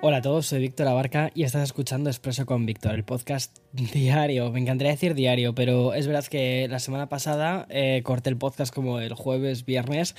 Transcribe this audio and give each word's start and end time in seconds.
Hola 0.00 0.18
a 0.18 0.22
todos, 0.22 0.46
soy 0.46 0.60
Víctor 0.60 0.86
Abarca 0.86 1.32
y 1.34 1.42
estás 1.42 1.64
escuchando 1.64 2.08
Expreso 2.08 2.46
con 2.46 2.64
Víctor, 2.66 2.94
el 2.94 3.02
podcast 3.02 3.58
diario. 3.72 4.52
Me 4.52 4.60
encantaría 4.60 4.92
decir 4.92 5.14
diario, 5.14 5.56
pero 5.56 5.92
es 5.92 6.06
verdad 6.06 6.24
que 6.24 6.68
la 6.70 6.78
semana 6.78 7.08
pasada 7.08 7.66
eh, 7.68 8.02
corté 8.04 8.30
el 8.30 8.36
podcast 8.36 8.72
como 8.72 9.00
el 9.00 9.14
jueves, 9.14 9.64
viernes 9.64 10.14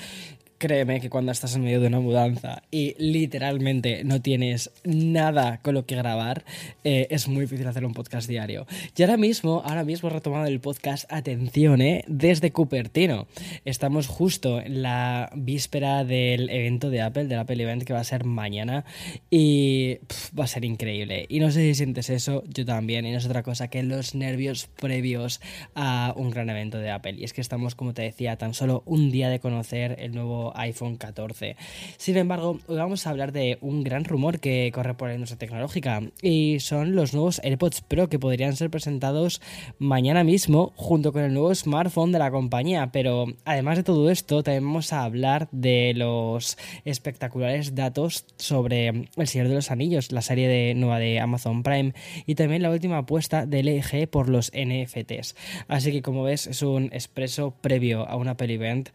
Créeme 0.59 0.99
que 0.99 1.09
cuando 1.09 1.31
estás 1.31 1.55
en 1.55 1.63
medio 1.63 1.80
de 1.80 1.88
una 1.88 2.02
mudanza 2.02 2.63
y 2.70 2.94
literalmente 2.98 4.04
no 4.04 4.22
tienes 4.22 4.72
nada 4.84 5.62
con 5.62 5.73
lo 5.73 5.86
que 5.86 5.95
grabar, 5.95 6.44
eh, 6.84 7.08
es 7.12 7.30
muy 7.30 7.44
difícil 7.45 7.66
hacer 7.66 7.86
un 7.86 7.94
podcast 7.94 8.27
diario. 8.27 8.67
Y 8.94 9.02
ahora 9.03 9.16
mismo, 9.16 9.62
ahora 9.66 9.86
mismo 9.86 10.09
he 10.09 10.12
retomado 10.12 10.48
el 10.48 10.59
podcast, 10.59 11.09
atención, 11.09 11.81
eh, 11.81 12.03
desde 12.08 12.52
Cupertino. 12.52 13.27
Estamos 13.64 14.08
justo 14.08 14.59
en 14.59 14.81
la 14.81 15.31
víspera 15.34 16.03
del 16.03 16.50
evento 16.50 16.89
de 16.89 17.03
Apple, 17.03 17.28
del 17.28 17.39
Apple 17.39 17.64
Event 17.64 17.84
que 17.84 17.94
va 17.94 18.02
a 18.02 18.03
ser 18.03 18.26
mañana 18.26 18.84
y 19.31 20.00
va 20.38 20.44
a 20.44 20.47
ser 20.47 20.66
increíble. 20.66 21.25
Y 21.30 21.39
no 21.39 21.52
sé 21.52 21.62
si 21.62 21.75
sientes 21.75 22.09
eso, 22.09 22.44
yo 22.50 22.66
también, 22.66 23.06
y 23.06 23.12
no 23.12 23.17
es 23.17 23.25
otra 23.25 23.44
cosa 23.44 23.69
que 23.69 23.81
los 23.81 24.14
nervios 24.14 24.67
previos 24.67 25.39
a 25.73 26.14
un 26.17 26.31
gran 26.31 26.50
evento 26.50 26.80
de 26.80 26.91
Apple. 26.91 27.16
Y 27.17 27.23
es 27.23 27.31
que 27.31 27.39
estamos, 27.39 27.75
como 27.75 27.94
te 27.94 28.02
decía, 28.02 28.36
tan 28.36 28.53
solo 28.53 28.84
un 28.86 29.09
día 29.09 29.30
de 29.30 29.39
conocer 29.39 29.95
el 30.00 30.14
nuevo 30.14 30.48
iPhone 30.55 30.97
14. 30.97 31.55
Sin 31.97 32.17
embargo, 32.17 32.59
hoy 32.67 32.78
vamos 32.78 33.05
a 33.05 33.09
hablar 33.09 33.31
de 33.31 33.58
un 33.61 33.83
gran 33.83 34.05
rumor 34.05 34.39
que 34.39 34.72
corre 34.73 34.94
por 34.95 35.09
la 35.09 35.16
industria 35.16 35.38
tecnológica 35.38 36.02
y 36.22 36.59
son 36.59 36.95
los 36.95 37.14
nuevos 37.14 37.39
AirPods 37.44 37.81
Pro 37.81 38.09
que 38.09 38.19
podrían 38.19 38.56
ser 38.56 38.69
presentados 38.69 39.41
mañana 39.78 40.23
mismo 40.23 40.73
junto 40.75 41.14
con 41.14 41.23
el 41.23 41.33
nuevo 41.33 41.53
smartphone 41.53 42.11
de 42.11 42.19
la 42.19 42.31
compañía. 42.31 42.91
Pero 42.91 43.25
además 43.45 43.78
de 43.78 43.83
todo 43.83 44.09
esto, 44.09 44.44
también 44.44 44.66
vamos 44.66 44.94
a 44.94 45.03
hablar 45.03 45.47
de 45.52 45.94
los 45.95 46.58
espectaculares 46.86 47.75
datos 47.75 48.25
sobre 48.38 48.88
El 48.88 49.28
Señor 49.28 49.47
de 49.47 49.56
los 49.56 49.72
Anillos, 49.72 50.11
la 50.11 50.22
serie 50.22 50.47
de, 50.47 50.73
nueva 50.75 51.00
de 51.00 51.19
Amazon 51.19 51.63
Prime 51.63 51.94
y 52.25 52.36
también 52.36 52.61
la 52.61 52.72
última 52.72 53.00
apuesta 53.00 53.45
del 53.45 53.67
LG 53.67 54.08
por 54.09 54.30
los 54.30 54.52
NFTs. 54.56 55.36
Así 55.67 55.91
que 55.91 56.02
como 56.02 56.23
ves 56.23 56.47
es 56.47 56.61
un 56.61 56.86
expreso 56.94 57.52
previo 57.61 58.08
a 58.08 58.16
una 58.16 58.31
Apple 58.31 58.53
Event 58.53 58.89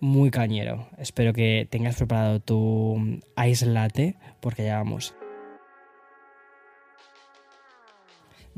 muy 0.00 0.30
cañero. 0.30 0.88
Espero 0.98 1.32
que 1.32 1.66
tengas 1.70 1.96
preparado 1.96 2.40
tu 2.40 3.20
ice 3.46 3.66
latte 3.66 4.16
porque 4.40 4.64
ya 4.64 4.78
vamos. 4.78 5.14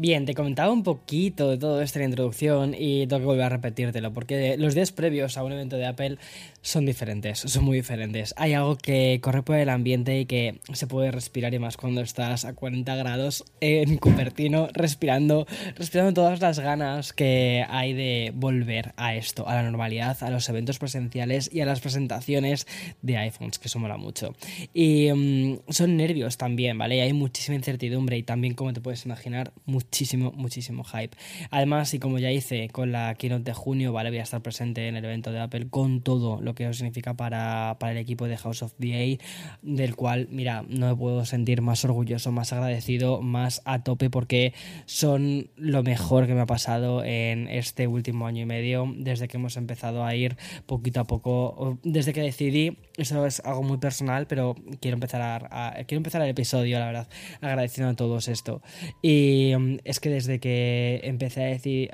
Bien, 0.00 0.26
te 0.26 0.34
comentaba 0.34 0.70
un 0.70 0.84
poquito 0.84 1.50
de 1.50 1.58
todo 1.58 1.82
esto 1.82 1.98
en 1.98 2.04
la 2.04 2.08
introducción 2.10 2.72
y 2.72 3.08
tengo 3.08 3.18
que 3.18 3.26
volver 3.26 3.46
a 3.46 3.48
repetírtelo, 3.48 4.12
porque 4.12 4.56
los 4.56 4.76
días 4.76 4.92
previos 4.92 5.36
a 5.36 5.42
un 5.42 5.50
evento 5.50 5.74
de 5.74 5.86
Apple 5.86 6.18
son 6.62 6.86
diferentes, 6.86 7.40
son 7.40 7.64
muy 7.64 7.78
diferentes. 7.78 8.32
Hay 8.36 8.52
algo 8.52 8.76
que 8.76 9.18
corre 9.20 9.42
por 9.42 9.56
el 9.56 9.68
ambiente 9.68 10.20
y 10.20 10.26
que 10.26 10.60
se 10.72 10.86
puede 10.86 11.10
respirar 11.10 11.52
y 11.52 11.58
más 11.58 11.76
cuando 11.76 12.00
estás 12.00 12.44
a 12.44 12.54
40 12.54 12.94
grados 12.94 13.44
en 13.60 13.96
Cupertino 13.96 14.68
respirando, 14.72 15.48
respirando 15.74 16.12
todas 16.12 16.40
las 16.40 16.60
ganas 16.60 17.12
que 17.12 17.64
hay 17.68 17.92
de 17.92 18.30
volver 18.36 18.92
a 18.98 19.16
esto, 19.16 19.48
a 19.48 19.56
la 19.56 19.64
normalidad, 19.64 20.16
a 20.22 20.30
los 20.30 20.48
eventos 20.48 20.78
presenciales 20.78 21.50
y 21.52 21.60
a 21.60 21.66
las 21.66 21.80
presentaciones 21.80 22.68
de 23.02 23.16
iPhones, 23.16 23.58
que 23.58 23.66
eso 23.66 23.80
mola 23.80 23.96
mucho. 23.96 24.36
Y 24.72 25.10
mm, 25.12 25.72
son 25.72 25.96
nervios 25.96 26.36
también, 26.36 26.78
¿vale? 26.78 27.02
Hay 27.02 27.12
muchísima 27.12 27.56
incertidumbre 27.56 28.16
y 28.16 28.22
también, 28.22 28.54
como 28.54 28.72
te 28.72 28.80
puedes 28.80 29.04
imaginar, 29.04 29.52
muchísimo, 29.88 30.32
muchísimo 30.32 30.84
hype. 30.84 31.16
Además, 31.50 31.94
y 31.94 31.98
como 31.98 32.18
ya 32.18 32.30
hice 32.30 32.68
con 32.68 32.92
la 32.92 33.14
keynote 33.14 33.44
de 33.44 33.54
junio, 33.54 33.92
¿vale? 33.92 34.10
Voy 34.10 34.18
a 34.18 34.22
estar 34.22 34.42
presente 34.42 34.86
en 34.86 34.96
el 34.96 35.04
evento 35.04 35.32
de 35.32 35.40
Apple 35.40 35.68
con 35.70 36.02
todo 36.02 36.40
lo 36.42 36.54
que 36.54 36.64
eso 36.64 36.74
significa 36.74 37.14
para, 37.14 37.76
para 37.80 37.92
el 37.92 37.98
equipo 37.98 38.28
de 38.28 38.36
House 38.36 38.62
of 38.62 38.74
DA, 38.78 39.16
del 39.62 39.96
cual, 39.96 40.28
mira, 40.30 40.64
no 40.68 40.88
me 40.88 40.94
puedo 40.94 41.24
sentir 41.24 41.62
más 41.62 41.84
orgulloso, 41.84 42.32
más 42.32 42.52
agradecido, 42.52 43.22
más 43.22 43.62
a 43.64 43.82
tope, 43.82 44.10
porque 44.10 44.52
son 44.84 45.50
lo 45.56 45.82
mejor 45.82 46.26
que 46.26 46.34
me 46.34 46.42
ha 46.42 46.46
pasado 46.46 47.02
en 47.02 47.48
este 47.48 47.86
último 47.86 48.26
año 48.26 48.42
y 48.42 48.46
medio, 48.46 48.92
desde 48.94 49.26
que 49.26 49.38
hemos 49.38 49.56
empezado 49.56 50.04
a 50.04 50.14
ir 50.14 50.36
poquito 50.66 51.00
a 51.00 51.04
poco, 51.04 51.78
desde 51.82 52.12
que 52.12 52.20
decidí, 52.20 52.76
eso 52.98 53.24
es 53.24 53.40
algo 53.40 53.62
muy 53.62 53.78
personal, 53.78 54.26
pero 54.26 54.54
quiero 54.80 54.96
empezar 54.96 55.48
a, 55.50 55.72
quiero 55.86 55.98
empezar 55.98 56.20
el 56.20 56.28
episodio, 56.28 56.78
la 56.78 56.86
verdad, 56.86 57.08
agradeciendo 57.40 57.92
a 57.92 57.96
todos 57.96 58.28
esto. 58.28 58.60
Y 59.02 59.52
es 59.84 60.00
que 60.00 60.10
desde 60.10 60.38
que 60.40 61.00
empecé 61.04 61.42
a 61.42 61.46
decir, 61.46 61.90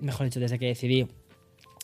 mejor 0.00 0.26
dicho, 0.26 0.40
desde 0.40 0.58
que 0.58 0.66
decidí 0.66 1.08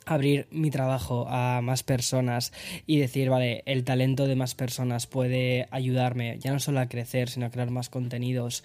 abrir 0.09 0.47
mi 0.51 0.71
trabajo 0.71 1.27
a 1.29 1.61
más 1.63 1.83
personas 1.83 2.53
y 2.87 2.99
decir, 2.99 3.31
vale, 3.31 3.63
el 3.67 3.85
talento 3.85 4.27
de 4.27 4.37
más 4.37 4.55
personas 4.55 5.07
puede 5.07 5.69
ayudarme 5.71 6.39
ya 6.39 6.53
no 6.53 6.61
solo 6.61 6.81
a 6.81 6.89
crecer, 6.89 7.29
sino 7.29 7.47
a 7.47 7.51
crear 7.51 7.71
más 7.71 7.89
contenidos, 7.89 8.65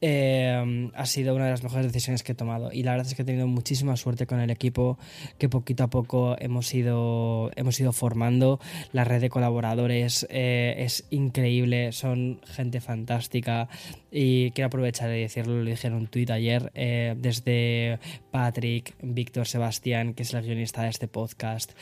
eh, 0.00 0.90
ha 0.94 1.06
sido 1.06 1.34
una 1.34 1.46
de 1.46 1.50
las 1.50 1.62
mejores 1.62 1.86
decisiones 1.86 2.22
que 2.22 2.32
he 2.32 2.34
tomado. 2.34 2.70
Y 2.72 2.82
la 2.82 2.92
verdad 2.92 3.06
es 3.06 3.14
que 3.14 3.22
he 3.22 3.24
tenido 3.24 3.46
muchísima 3.46 3.96
suerte 3.96 4.26
con 4.26 4.40
el 4.40 4.50
equipo 4.50 4.98
que 5.38 5.48
poquito 5.48 5.84
a 5.84 5.88
poco 5.88 6.36
hemos 6.38 6.72
ido, 6.74 7.50
hemos 7.56 7.78
ido 7.80 7.92
formando. 7.92 8.60
La 8.92 9.04
red 9.04 9.20
de 9.20 9.30
colaboradores 9.30 10.26
eh, 10.30 10.74
es 10.78 11.06
increíble, 11.10 11.92
son 11.92 12.40
gente 12.44 12.80
fantástica 12.80 13.68
y 14.10 14.52
quiero 14.52 14.66
aprovechar 14.66 15.08
de 15.08 15.16
decirlo, 15.16 15.58
lo 15.58 15.64
dije 15.64 15.88
en 15.88 15.94
un 15.94 16.06
tuit 16.06 16.30
ayer, 16.30 16.70
eh, 16.74 17.14
desde 17.18 17.98
Patrick, 18.30 18.94
Víctor, 19.02 19.46
Sebastián, 19.46 20.14
que 20.14 20.22
es 20.22 20.32
el 20.34 20.42
guionista 20.42 20.83
de 20.84 20.90
este 20.90 21.08
podcast, 21.08 21.72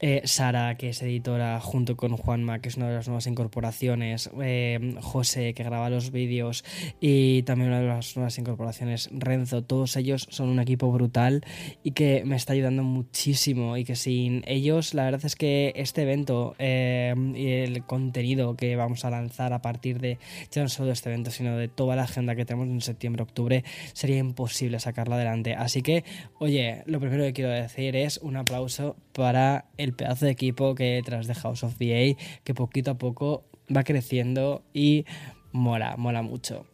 eh, 0.00 0.22
Sara, 0.24 0.76
que 0.76 0.90
es 0.90 1.02
editora, 1.02 1.60
junto 1.60 1.96
con 1.96 2.16
Juanma, 2.16 2.60
que 2.60 2.68
es 2.68 2.76
una 2.76 2.88
de 2.88 2.94
las 2.94 3.08
nuevas 3.08 3.26
incorporaciones, 3.26 4.30
eh, 4.40 4.96
José, 5.00 5.54
que 5.54 5.64
graba 5.64 5.90
los 5.90 6.10
vídeos, 6.10 6.64
y 7.00 7.42
también 7.42 7.70
una 7.70 7.80
de 7.80 7.88
las 7.88 8.16
nuevas 8.16 8.38
incorporaciones, 8.38 9.08
Renzo, 9.12 9.62
todos 9.62 9.96
ellos 9.96 10.26
son 10.30 10.48
un 10.48 10.60
equipo 10.60 10.90
brutal 10.92 11.44
y 11.82 11.92
que 11.92 12.22
me 12.24 12.36
está 12.36 12.52
ayudando 12.52 12.82
muchísimo. 12.82 13.76
Y 13.76 13.84
que 13.84 13.96
sin 13.96 14.42
ellos 14.46 14.94
la 14.94 15.04
verdad 15.04 15.24
es 15.24 15.36
que 15.36 15.72
este 15.76 16.02
evento 16.02 16.54
eh, 16.58 17.14
y 17.34 17.48
el 17.48 17.84
contenido 17.84 18.56
que 18.56 18.76
vamos 18.76 19.04
a 19.04 19.10
lanzar 19.10 19.52
a 19.52 19.62
partir 19.62 20.00
de 20.00 20.18
ya 20.50 20.62
no 20.62 20.68
solo 20.68 20.86
de 20.88 20.92
este 20.92 21.10
evento, 21.10 21.30
sino 21.30 21.56
de 21.56 21.68
toda 21.68 21.96
la 21.96 22.04
agenda 22.04 22.34
que 22.34 22.44
tenemos 22.44 22.68
en 22.68 22.80
septiembre-octubre, 22.80 23.64
sería 23.92 24.18
imposible 24.18 24.80
sacarla 24.80 25.16
adelante. 25.16 25.54
Así 25.54 25.82
que, 25.82 26.04
oye, 26.38 26.82
lo 26.86 27.00
primero 27.00 27.24
que 27.24 27.32
quiero 27.32 27.50
decir 27.50 27.96
es 27.96 28.18
un 28.18 28.36
aplauso 28.36 28.96
para 29.18 29.64
el 29.78 29.94
pedazo 29.94 30.26
de 30.26 30.30
equipo 30.30 30.76
que 30.76 31.02
tras 31.04 31.26
de 31.26 31.34
House 31.34 31.64
of 31.64 31.74
VA, 31.80 32.16
que 32.44 32.54
poquito 32.54 32.92
a 32.92 32.98
poco 32.98 33.42
va 33.74 33.82
creciendo 33.82 34.62
y 34.72 35.06
mola, 35.50 35.96
mola 35.96 36.22
mucho. 36.22 36.66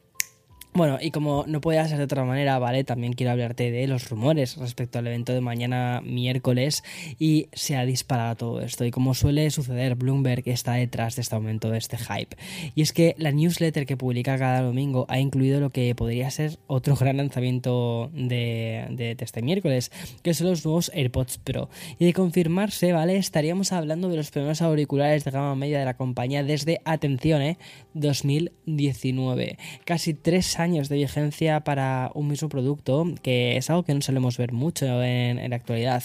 Bueno, 0.77 0.99
y 1.01 1.13
como 1.13 1.45
no 1.47 1.61
puede 1.61 1.87
ser 1.87 1.99
de 1.99 2.03
otra 2.03 2.25
manera, 2.25 2.59
¿vale? 2.59 2.83
También 2.83 3.13
quiero 3.13 3.31
hablarte 3.31 3.71
de 3.71 3.87
los 3.87 4.11
rumores 4.11 4.57
respecto 4.57 4.99
al 4.99 5.07
evento 5.07 5.33
de 5.33 5.41
mañana 5.41 6.01
miércoles 6.05 6.83
y 7.17 7.47
se 7.53 7.77
ha 7.77 7.87
disparado 7.87 8.35
todo 8.35 8.61
esto. 8.61 8.85
Y 8.85 8.91
como 8.91 9.15
suele 9.15 9.49
suceder, 9.53 9.95
Bloomberg 9.95 10.43
está 10.47 10.73
detrás 10.73 11.15
de 11.15 11.23
este 11.23 11.37
aumento 11.37 11.71
de 11.71 11.79
este 11.79 11.97
hype. 11.97 12.37
Y 12.75 12.83
es 12.83 12.93
que 12.93 13.15
la 13.19 13.31
newsletter 13.31 13.87
que 13.87 13.97
publica 13.97 14.37
cada 14.37 14.63
domingo 14.63 15.07
ha 15.09 15.21
incluido 15.21 15.61
lo 15.61 15.71
que 15.71 15.95
podría 15.95 16.29
ser 16.33 16.59
otro 16.67 16.97
gran 16.97 17.19
lanzamiento 17.19 18.11
de, 18.13 18.87
de, 18.91 19.17
este 19.21 19.43
miércoles, 19.43 19.93
que 20.25 20.35
son 20.35 20.49
los 20.49 20.65
nuevos 20.65 20.91
AirPods 20.93 21.39
Pro. 21.39 21.69
Y 22.01 22.05
de 22.05 22.13
confirmarse, 22.13 22.93
¿vale? 22.93 23.17
Estaríamos 23.17 23.71
hablando 23.71 24.09
de 24.09 24.17
los 24.17 24.33
primeros 24.33 24.61
auriculares 24.61 25.23
de 25.23 25.31
gama 25.31 25.55
media 25.55 25.79
de 25.79 25.85
la 25.85 25.97
compañía 25.97 26.43
desde, 26.43 26.81
atención, 26.85 27.43
¿eh? 27.43 27.59
2019. 27.95 29.57
Casi 29.85 30.15
tres 30.15 30.59
años 30.59 30.64
años 30.65 30.89
de 30.89 30.97
vigencia 30.97 31.61
para 31.61 32.11
un 32.15 32.27
mismo 32.29 32.49
producto, 32.49 33.07
que 33.23 33.57
es 33.57 33.71
algo 33.71 33.85
que 33.85 33.95
no 33.95 34.01
solemos 34.01 34.37
ver 34.37 34.53
mucho 34.53 35.03
en, 35.03 35.49
la 35.49 35.57
actualidad. 35.57 36.03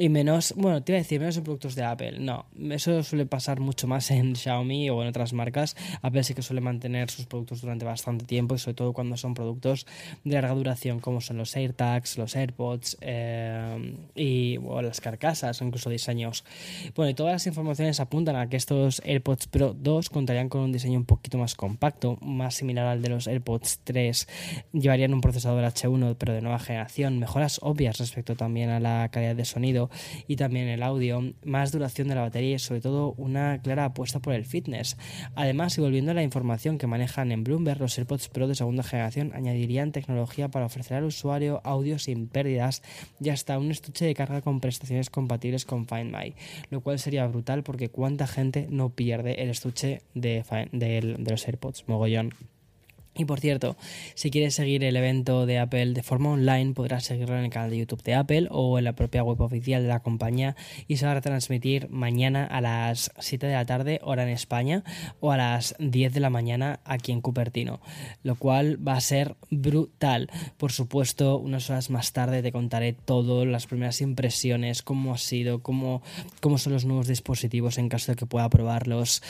Y 0.00 0.08
menos, 0.10 0.54
bueno, 0.56 0.80
te 0.80 0.92
iba 0.92 0.98
a 0.98 1.02
decir 1.02 1.18
menos 1.18 1.36
en 1.36 1.42
productos 1.42 1.74
de 1.74 1.82
Apple. 1.82 2.20
No, 2.20 2.46
eso 2.70 3.02
suele 3.02 3.26
pasar 3.26 3.58
mucho 3.58 3.88
más 3.88 4.12
en 4.12 4.36
Xiaomi 4.36 4.88
o 4.90 5.02
en 5.02 5.08
otras 5.08 5.32
marcas. 5.32 5.76
Apple 6.02 6.22
sí 6.22 6.34
que 6.34 6.42
suele 6.42 6.60
mantener 6.60 7.10
sus 7.10 7.26
productos 7.26 7.62
durante 7.62 7.84
bastante 7.84 8.24
tiempo 8.24 8.54
y 8.54 8.58
sobre 8.58 8.76
todo 8.76 8.92
cuando 8.92 9.16
son 9.16 9.34
productos 9.34 9.86
de 10.22 10.34
larga 10.34 10.54
duración 10.54 11.00
como 11.00 11.20
son 11.20 11.38
los 11.38 11.56
AirTags, 11.56 12.16
los 12.16 12.36
AirPods 12.36 12.96
eh, 13.00 13.96
y 14.14 14.58
las 14.82 15.00
carcasas 15.00 15.60
o 15.60 15.64
incluso 15.64 15.90
diseños. 15.90 16.44
Bueno, 16.94 17.10
y 17.10 17.14
todas 17.14 17.32
las 17.32 17.46
informaciones 17.48 17.98
apuntan 17.98 18.36
a 18.36 18.48
que 18.48 18.56
estos 18.56 19.02
AirPods 19.04 19.48
Pro 19.48 19.74
2 19.74 20.10
contarían 20.10 20.48
con 20.48 20.60
un 20.60 20.70
diseño 20.70 20.96
un 20.96 21.06
poquito 21.06 21.38
más 21.38 21.56
compacto, 21.56 22.18
más 22.20 22.54
similar 22.54 22.86
al 22.86 23.02
de 23.02 23.08
los 23.08 23.26
AirPods 23.26 23.80
3. 23.82 24.28
Llevarían 24.74 25.12
un 25.12 25.20
procesador 25.20 25.64
H1 25.64 26.14
pero 26.16 26.34
de 26.34 26.40
nueva 26.40 26.60
generación, 26.60 27.18
mejoras 27.18 27.58
obvias 27.62 27.98
respecto 27.98 28.36
también 28.36 28.70
a 28.70 28.78
la 28.78 29.08
calidad 29.10 29.34
de 29.34 29.44
sonido 29.44 29.87
y 30.26 30.36
también 30.36 30.68
el 30.68 30.82
audio, 30.82 31.34
más 31.44 31.72
duración 31.72 32.08
de 32.08 32.14
la 32.14 32.22
batería 32.22 32.56
y 32.56 32.58
sobre 32.58 32.80
todo 32.80 33.14
una 33.16 33.60
clara 33.62 33.86
apuesta 33.86 34.20
por 34.20 34.34
el 34.34 34.44
fitness. 34.44 34.96
Además, 35.34 35.76
y 35.78 35.80
volviendo 35.80 36.10
a 36.10 36.14
la 36.14 36.22
información 36.22 36.78
que 36.78 36.86
manejan 36.86 37.32
en 37.32 37.44
Bloomberg, 37.44 37.80
los 37.80 37.98
AirPods 37.98 38.28
Pro 38.28 38.48
de 38.48 38.54
segunda 38.54 38.82
generación 38.82 39.32
añadirían 39.34 39.92
tecnología 39.92 40.48
para 40.48 40.66
ofrecer 40.66 40.96
al 40.96 41.04
usuario 41.04 41.60
audio 41.64 41.98
sin 41.98 42.28
pérdidas 42.28 42.82
y 43.20 43.30
hasta 43.30 43.58
un 43.58 43.70
estuche 43.70 44.04
de 44.04 44.14
carga 44.14 44.42
con 44.42 44.60
prestaciones 44.60 45.10
compatibles 45.10 45.64
con 45.64 45.86
Find 45.86 46.14
My, 46.14 46.34
lo 46.70 46.80
cual 46.80 46.98
sería 46.98 47.26
brutal 47.26 47.62
porque 47.62 47.88
cuánta 47.88 48.26
gente 48.26 48.66
no 48.70 48.90
pierde 48.90 49.42
el 49.42 49.50
estuche 49.50 50.02
de, 50.14 50.44
de 50.72 51.30
los 51.30 51.46
AirPods, 51.46 51.84
mogollón. 51.86 52.34
Y 53.18 53.24
por 53.24 53.40
cierto, 53.40 53.76
si 54.14 54.30
quieres 54.30 54.54
seguir 54.54 54.84
el 54.84 54.96
evento 54.96 55.44
de 55.44 55.58
Apple 55.58 55.92
de 55.92 56.04
forma 56.04 56.30
online, 56.30 56.72
podrás 56.72 57.04
seguirlo 57.04 57.36
en 57.36 57.46
el 57.46 57.50
canal 57.50 57.68
de 57.68 57.78
YouTube 57.78 58.02
de 58.04 58.14
Apple 58.14 58.46
o 58.50 58.78
en 58.78 58.84
la 58.84 58.94
propia 58.94 59.24
web 59.24 59.40
oficial 59.40 59.82
de 59.82 59.88
la 59.88 60.00
compañía 60.00 60.54
y 60.86 60.98
se 60.98 61.06
va 61.06 61.12
a 61.12 61.20
transmitir 61.20 61.88
mañana 61.90 62.44
a 62.44 62.60
las 62.60 63.10
7 63.18 63.48
de 63.48 63.54
la 63.54 63.66
tarde, 63.66 63.98
hora 64.04 64.22
en 64.22 64.28
España, 64.28 64.84
o 65.18 65.32
a 65.32 65.36
las 65.36 65.74
10 65.80 66.14
de 66.14 66.20
la 66.20 66.30
mañana 66.30 66.78
aquí 66.84 67.10
en 67.10 67.20
Cupertino, 67.20 67.80
lo 68.22 68.36
cual 68.36 68.86
va 68.86 68.92
a 68.92 69.00
ser 69.00 69.34
brutal. 69.50 70.30
Por 70.56 70.70
supuesto, 70.70 71.38
unas 71.38 71.68
horas 71.70 71.90
más 71.90 72.12
tarde 72.12 72.40
te 72.40 72.52
contaré 72.52 72.92
todo, 72.92 73.44
las 73.46 73.66
primeras 73.66 74.00
impresiones, 74.00 74.82
cómo 74.82 75.12
ha 75.12 75.18
sido, 75.18 75.60
cómo, 75.60 76.02
cómo 76.40 76.56
son 76.56 76.72
los 76.72 76.84
nuevos 76.84 77.08
dispositivos 77.08 77.78
en 77.78 77.88
caso 77.88 78.12
de 78.12 78.16
que 78.16 78.26
pueda 78.26 78.48
probarlos 78.48 79.24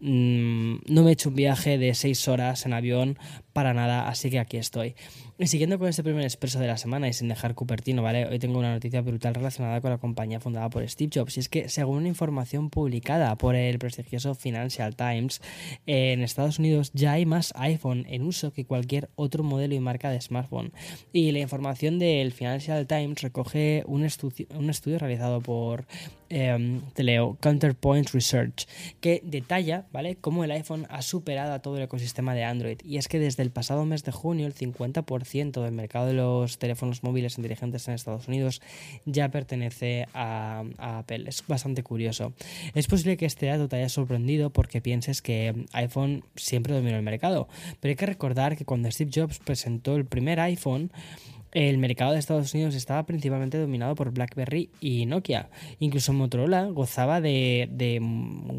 no 0.00 1.02
me 1.02 1.10
he 1.10 1.12
hecho 1.12 1.28
un 1.28 1.34
viaje 1.34 1.78
de 1.78 1.94
seis 1.94 2.28
horas 2.28 2.66
en 2.66 2.72
avión 2.72 3.18
para 3.54 3.72
nada, 3.72 4.08
así 4.08 4.28
que 4.30 4.38
aquí 4.38 4.58
estoy. 4.58 4.94
Y 5.38 5.46
siguiendo 5.46 5.78
con 5.78 5.88
este 5.88 6.02
primer 6.02 6.22
expreso 6.24 6.58
de 6.58 6.66
la 6.66 6.76
semana 6.76 7.08
y 7.08 7.12
sin 7.12 7.28
dejar 7.28 7.54
Cupertino, 7.54 8.02
¿vale? 8.02 8.26
Hoy 8.26 8.38
tengo 8.38 8.58
una 8.58 8.72
noticia 8.72 9.00
brutal 9.00 9.34
relacionada 9.34 9.80
con 9.80 9.90
la 9.90 9.98
compañía 9.98 10.40
fundada 10.40 10.68
por 10.70 10.86
Steve 10.88 11.10
Jobs. 11.14 11.36
Y 11.36 11.40
es 11.40 11.48
que, 11.48 11.68
según 11.68 11.98
una 11.98 12.08
información 12.08 12.68
publicada 12.68 13.34
por 13.36 13.54
el 13.54 13.78
prestigioso 13.78 14.34
Financial 14.34 14.94
Times, 14.96 15.40
en 15.86 16.22
Estados 16.22 16.58
Unidos 16.58 16.90
ya 16.94 17.12
hay 17.12 17.26
más 17.26 17.52
iPhone 17.56 18.06
en 18.08 18.22
uso 18.22 18.52
que 18.52 18.64
cualquier 18.64 19.08
otro 19.14 19.44
modelo 19.44 19.74
y 19.74 19.80
marca 19.80 20.10
de 20.10 20.20
smartphone. 20.20 20.72
Y 21.12 21.30
la 21.30 21.38
información 21.38 21.98
del 21.98 22.32
Financial 22.32 22.86
Times 22.86 23.22
recoge 23.22 23.84
un, 23.86 24.04
estudio, 24.04 24.98
realizado 24.98 25.40
por 25.40 25.86
eh, 26.28 26.80
leo, 26.96 27.36
Counterpoint 27.40 28.10
Research, 28.10 28.66
que 29.00 29.20
detalla, 29.24 29.86
¿vale?, 29.92 30.16
cómo 30.20 30.42
el 30.42 30.50
iPhone 30.50 30.86
ha 30.90 31.02
superado 31.02 31.52
a 31.52 31.60
todo 31.60 31.76
el 31.76 31.84
ecosistema 31.84 32.34
de 32.34 32.44
Android. 32.44 32.78
Y 32.84 32.96
es 32.96 33.06
que 33.06 33.20
desde 33.20 33.43
el 33.44 33.50
pasado 33.50 33.84
mes 33.84 34.02
de 34.04 34.12
junio, 34.12 34.46
el 34.46 34.54
50% 34.54 35.62
del 35.62 35.72
mercado 35.72 36.06
de 36.06 36.14
los 36.14 36.58
teléfonos 36.58 37.02
móviles 37.02 37.36
inteligentes 37.36 37.86
en 37.86 37.94
Estados 37.94 38.26
Unidos 38.26 38.62
ya 39.04 39.28
pertenece 39.28 40.08
a, 40.14 40.64
Apple. 40.78 41.24
Es 41.28 41.44
bastante 41.46 41.82
curioso. 41.82 42.32
Es 42.74 42.86
posible 42.86 43.16
que 43.16 43.26
este 43.26 43.46
dato 43.46 43.68
te 43.68 43.76
haya 43.76 43.88
sorprendido 43.88 44.50
porque 44.50 44.80
pienses 44.80 45.22
que 45.22 45.66
iPhone 45.72 46.24
siempre 46.36 46.74
dominó 46.74 46.96
el 46.96 47.02
mercado, 47.02 47.48
pero 47.80 47.90
hay 47.90 47.96
que 47.96 48.06
recordar 48.06 48.56
que 48.56 48.64
cuando 48.64 48.90
Steve 48.90 49.10
Jobs 49.14 49.38
presentó 49.38 49.96
el 49.96 50.06
primer 50.06 50.40
iPhone, 50.40 50.90
el 51.52 51.78
mercado 51.78 52.12
de 52.12 52.18
Estados 52.18 52.52
Unidos 52.54 52.74
estaba 52.74 53.04
principalmente 53.04 53.58
dominado 53.58 53.94
por 53.94 54.10
BlackBerry 54.10 54.70
y 54.80 55.06
Nokia. 55.06 55.50
Incluso 55.78 56.12
Motorola 56.12 56.64
gozaba 56.64 57.20
de, 57.20 57.68
de 57.70 58.00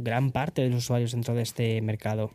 gran 0.01 0.31
parte 0.31 0.61
de 0.61 0.69
los 0.69 0.83
usuarios 0.83 1.11
dentro 1.11 1.33
de 1.33 1.41
este 1.41 1.81
mercado. 1.81 2.31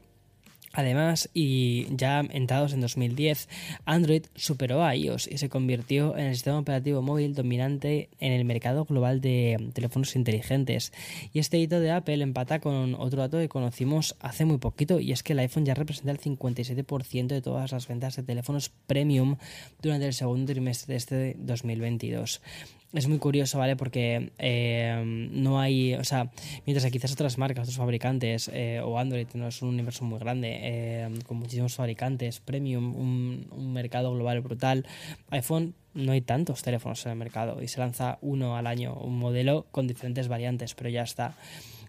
Además, 0.72 1.28
y 1.34 1.87
ya 1.96 2.20
entrados 2.31 2.72
en 2.72 2.81
2010, 2.81 3.49
Android 3.87 4.26
superó 4.37 4.84
a 4.84 4.94
iOS 4.94 5.26
y 5.26 5.38
se 5.38 5.49
convirtió 5.49 6.17
en 6.17 6.26
el 6.26 6.34
sistema 6.34 6.61
operativo 6.61 7.02
móvil 7.02 7.34
dominante 7.34 8.08
en 8.20 8.32
el 8.32 8.44
mercado 8.44 8.84
global 8.84 9.20
de 9.20 9.70
teléfonos 9.72 10.14
inteligentes. 10.14 10.93
Y 11.32 11.40
este 11.40 11.58
hito 11.58 11.81
de 11.81 11.90
Apple 11.90 12.22
empata 12.22 12.61
con 12.61 12.94
otro 12.94 13.20
dato 13.20 13.38
que 13.38 13.49
conocimos 13.49 14.14
hace 14.20 14.44
muy 14.44 14.58
poquito, 14.58 15.00
y 15.00 15.11
es 15.11 15.25
que 15.25 15.32
el 15.32 15.40
iPhone 15.40 15.64
ya 15.64 15.75
representa 15.75 16.12
el 16.12 16.20
57% 16.20 17.26
de 17.26 17.43
todas 17.43 17.72
las 17.72 17.88
ventas 17.88 18.14
de 18.14 18.22
teléfonos 18.22 18.70
premium 18.87 19.37
durante 19.82 20.06
el 20.06 20.14
segundo 20.14 20.52
trimestre 20.52 20.93
de 20.93 20.99
este 20.99 21.37
2022 21.38 22.40
es 22.92 23.06
muy 23.06 23.19
curioso, 23.19 23.58
¿vale? 23.58 23.76
Porque 23.76 24.32
eh, 24.38 25.02
no 25.04 25.60
hay, 25.60 25.94
o 25.94 26.04
sea, 26.04 26.31
mientras 26.66 26.84
que 26.84 26.90
quizás 26.90 27.12
otras 27.12 27.38
marcas, 27.38 27.62
otros 27.62 27.76
fabricantes, 27.76 28.50
eh, 28.52 28.81
o 28.82 28.98
Android 28.98 29.28
no 29.34 29.48
es 29.48 29.62
un 29.62 29.69
universo 29.70 30.04
muy 30.04 30.19
grande, 30.19 30.58
eh, 30.60 31.08
con 31.26 31.38
muchísimos 31.38 31.75
fabricantes, 31.75 32.40
premium, 32.40 32.96
un, 32.96 33.46
un, 33.50 33.72
mercado 33.72 34.12
global 34.12 34.40
brutal, 34.40 34.87
iPhone 35.31 35.75
no 35.94 36.12
hay 36.12 36.20
tantos 36.20 36.62
teléfonos 36.62 37.04
en 37.06 37.12
el 37.12 37.19
mercado 37.19 37.62
y 37.62 37.69
se 37.69 37.81
lanza 37.81 38.19
uno 38.20 38.56
al 38.56 38.66
año, 38.66 38.94
un 38.94 39.19
modelo 39.19 39.66
con 39.70 39.86
diferentes 39.86 40.28
variantes, 40.28 40.75
pero 40.75 40.90
ya 40.90 41.02
está. 41.02 41.36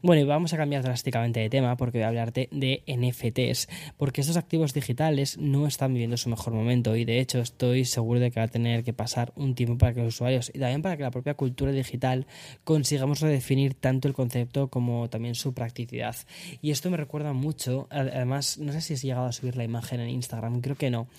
Bueno, 0.03 0.24
y 0.24 0.25
vamos 0.25 0.51
a 0.51 0.57
cambiar 0.57 0.81
drásticamente 0.81 1.42
de 1.42 1.50
tema 1.51 1.77
porque 1.77 2.00
voy 2.00 2.06
a 2.06 2.07
hablarte 2.07 2.50
de 2.51 2.81
NFTs, 2.88 3.69
porque 3.98 4.21
estos 4.21 4.36
activos 4.36 4.74
digitales 4.74 5.38
no 5.38 5.68
están 5.68 5.94
viviendo 5.94 6.18
su 6.18 6.27
mejor 6.27 6.53
momento 6.53 6.95
y 6.95 7.06
de 7.06 7.19
hecho 7.19 7.38
estoy 7.38 7.86
seguro 7.86 8.19
de 8.19 8.31
que 8.31 8.39
va 8.39 8.45
a 8.45 8.48
tener 8.48 8.83
que 8.83 8.94
pasar 8.94 9.31
un 9.36 9.53
tiempo 9.53 9.77
para 9.77 9.94
que 9.94 10.01
los 10.01 10.15
usuarios 10.15 10.50
y 10.56 10.57
también 10.57 10.81
para 10.81 10.98
que 10.98 11.03
la 11.03 11.12
propia 11.12 11.36
cultura 11.36 11.71
digital 11.71 12.25
consigamos 12.63 13.19
redefinir 13.19 13.75
tanto 13.75 14.07
el 14.07 14.15
concepto 14.15 14.69
como 14.69 15.07
también 15.07 15.36
su 15.36 15.53
practicidad. 15.53 16.15
Y 16.63 16.71
esto 16.71 16.89
me 16.89 16.97
recuerda 16.97 17.33
mucho, 17.33 17.88
además, 17.92 18.57
no 18.57 18.71
sé 18.71 18.81
si 18.81 18.95
has 18.95 19.04
llegado 19.04 19.27
a 19.27 19.31
subir 19.31 19.56
la 19.56 19.65
imagen 19.65 20.00
en 20.00 20.09
Instagram, 20.09 20.62
creo 20.62 20.77
que 20.77 20.89
no, 20.89 21.09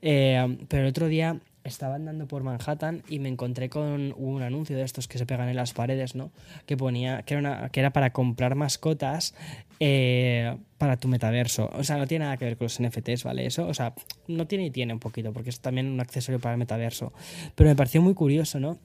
eh, 0.00 0.56
pero 0.68 0.84
el 0.84 0.88
otro 0.88 1.08
día 1.08 1.38
estaba 1.64 1.94
andando 1.94 2.26
por 2.26 2.42
Manhattan 2.42 3.02
y 3.08 3.18
me 3.18 3.28
encontré 3.28 3.68
con 3.68 4.14
un 4.16 4.42
anuncio 4.42 4.76
de 4.76 4.82
estos 4.82 5.08
que 5.08 5.18
se 5.18 5.26
pegan 5.26 5.48
en 5.48 5.56
las 5.56 5.72
paredes, 5.72 6.14
¿no? 6.14 6.30
Que 6.66 6.76
ponía 6.76 7.22
que 7.22 7.34
era, 7.34 7.40
una, 7.40 7.68
que 7.70 7.80
era 7.80 7.92
para 7.92 8.12
comprar 8.12 8.54
mascotas 8.54 9.34
eh, 9.80 10.56
para 10.78 10.96
tu 10.96 11.08
metaverso. 11.08 11.70
O 11.74 11.84
sea, 11.84 11.96
no 11.96 12.06
tiene 12.06 12.24
nada 12.24 12.36
que 12.36 12.44
ver 12.44 12.56
con 12.56 12.66
los 12.66 12.80
NFTs, 12.80 13.24
¿vale? 13.24 13.46
Eso, 13.46 13.66
o 13.66 13.74
sea, 13.74 13.94
no 14.28 14.46
tiene 14.46 14.66
y 14.66 14.70
tiene 14.70 14.92
un 14.92 15.00
poquito, 15.00 15.32
porque 15.32 15.50
es 15.50 15.60
también 15.60 15.88
un 15.88 16.00
accesorio 16.00 16.40
para 16.40 16.54
el 16.54 16.58
metaverso. 16.58 17.12
Pero 17.54 17.70
me 17.70 17.76
pareció 17.76 18.02
muy 18.02 18.14
curioso, 18.14 18.60
¿no? 18.60 18.78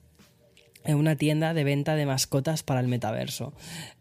Una 0.95 1.15
tienda 1.15 1.53
de 1.53 1.63
venta 1.63 1.95
de 1.95 2.05
mascotas 2.05 2.63
para 2.63 2.79
el 2.79 2.87
metaverso. 2.87 3.53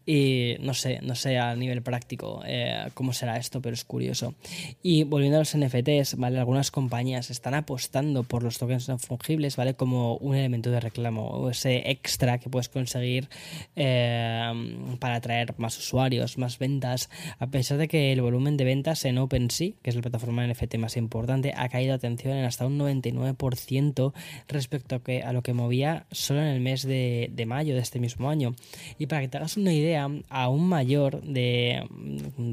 Y 0.09 0.55
no 0.61 0.73
sé, 0.73 0.99
no 1.03 1.15
sé 1.15 1.37
a 1.37 1.53
nivel 1.53 1.81
práctico 1.81 2.41
eh, 2.45 2.87
cómo 2.93 3.11
será 3.11 3.35
esto, 3.35 3.61
pero 3.61 3.73
es 3.73 3.83
curioso. 3.83 4.35
Y 4.81 5.03
volviendo 5.03 5.35
a 5.37 5.41
los 5.41 5.57
NFTs, 5.57 6.15
¿vale? 6.15 6.39
Algunas 6.39 6.71
compañías 6.71 7.29
están 7.29 7.55
apostando 7.55 8.23
por 8.23 8.41
los 8.41 8.57
tokens 8.57 8.87
no 8.87 8.97
fungibles, 8.99 9.57
¿vale? 9.57 9.73
Como 9.73 10.15
un 10.15 10.35
elemento 10.35 10.71
de 10.71 10.79
reclamo 10.79 11.27
o 11.27 11.49
ese 11.49 11.91
extra 11.91 12.37
que 12.37 12.49
puedes 12.49 12.69
conseguir 12.69 13.27
eh, 13.75 14.95
para 14.99 15.15
atraer 15.15 15.55
más 15.57 15.77
usuarios, 15.77 16.37
más 16.37 16.57
ventas, 16.57 17.09
a 17.37 17.47
pesar 17.47 17.77
de 17.77 17.89
que 17.89 18.13
el 18.13 18.21
volumen 18.21 18.55
de 18.55 18.63
ventas 18.63 19.03
en 19.03 19.17
OpenSea, 19.17 19.73
que 19.81 19.89
es 19.89 19.95
la 19.97 20.01
plataforma 20.01 20.47
NFT 20.47 20.77
más 20.77 20.95
importante, 20.95 21.53
ha 21.53 21.67
caído 21.67 21.93
atención 21.93 22.37
en 22.37 22.45
hasta 22.45 22.65
un 22.65 22.79
99% 22.79 24.13
respecto 24.47 24.95
a, 24.95 25.27
a 25.27 25.33
lo 25.33 25.43
que 25.43 25.51
movía 25.51 26.05
solo 26.11 26.39
en 26.39 26.47
el 26.47 26.61
mes 26.61 26.76
de, 26.83 27.45
mayo 27.47 27.75
de 27.75 27.81
este 27.81 27.99
mismo 27.99 28.29
año. 28.29 28.55
Y 28.97 29.07
para 29.07 29.21
que 29.21 29.27
te 29.27 29.37
hagas 29.37 29.57
una 29.57 29.73
idea, 29.73 30.09
aún 30.29 30.67
mayor 30.67 31.21
de, 31.21 31.83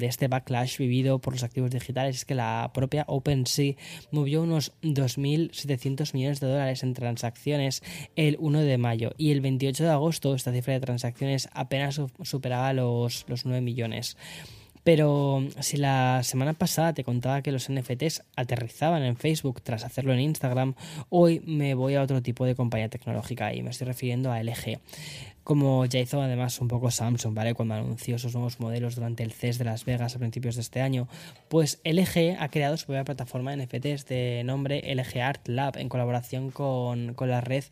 este 0.00 0.28
backlash 0.28 0.78
vivido 0.78 1.18
por 1.18 1.34
los 1.34 1.42
activos 1.42 1.70
digitales 1.70 2.16
es 2.16 2.24
que 2.24 2.34
la 2.34 2.70
propia 2.74 3.04
OpenSea 3.08 3.74
movió 4.10 4.42
unos 4.42 4.72
2.700 4.82 6.14
millones 6.14 6.40
de 6.40 6.48
dólares 6.48 6.82
en 6.82 6.94
transacciones 6.94 7.82
el 8.16 8.36
1 8.38 8.60
de 8.60 8.78
mayo 8.78 9.12
y 9.16 9.32
el 9.32 9.40
28 9.40 9.84
de 9.84 9.90
agosto 9.90 10.34
esta 10.34 10.52
cifra 10.52 10.74
de 10.74 10.80
transacciones 10.80 11.48
apenas 11.52 12.00
superaba 12.22 12.72
los, 12.72 13.24
los 13.28 13.44
9 13.44 13.60
millones. 13.60 14.16
Pero 14.84 15.42
si 15.60 15.78
la 15.78 16.22
semana 16.22 16.52
pasada 16.52 16.92
te 16.92 17.04
contaba 17.04 17.42
que 17.42 17.52
los 17.52 17.70
NFTs 17.70 18.22
aterrizaban 18.36 19.02
en 19.02 19.16
Facebook 19.16 19.62
tras 19.62 19.82
hacerlo 19.84 20.12
en 20.12 20.20
Instagram, 20.20 20.74
hoy 21.08 21.40
me 21.46 21.74
voy 21.74 21.94
a 21.94 22.02
otro 22.02 22.22
tipo 22.22 22.44
de 22.44 22.54
compañía 22.54 22.90
tecnológica 22.90 23.54
y 23.54 23.62
me 23.62 23.70
estoy 23.70 23.86
refiriendo 23.86 24.30
a 24.30 24.42
LG 24.42 24.78
como 25.44 25.84
ya 25.84 26.00
hizo 26.00 26.20
además 26.22 26.58
un 26.60 26.68
poco 26.68 26.90
Samsung, 26.90 27.34
¿vale? 27.34 27.54
Cuando 27.54 27.74
anunció 27.74 28.18
sus 28.18 28.32
nuevos 28.32 28.58
modelos 28.60 28.96
durante 28.96 29.22
el 29.22 29.32
CES 29.32 29.58
de 29.58 29.66
Las 29.66 29.84
Vegas 29.84 30.16
a 30.16 30.18
principios 30.18 30.56
de 30.56 30.62
este 30.62 30.80
año, 30.80 31.06
pues 31.48 31.80
LG 31.84 32.36
ha 32.40 32.48
creado 32.48 32.78
su 32.78 32.86
propia 32.86 33.04
plataforma 33.04 33.54
de 33.54 33.64
NFTs 33.64 34.06
de 34.06 34.42
nombre 34.44 34.82
LG 34.94 35.20
Art 35.20 35.46
Lab 35.46 35.76
en 35.76 35.90
colaboración 35.90 36.50
con, 36.50 37.12
con 37.12 37.28
la 37.28 37.42
red 37.42 37.64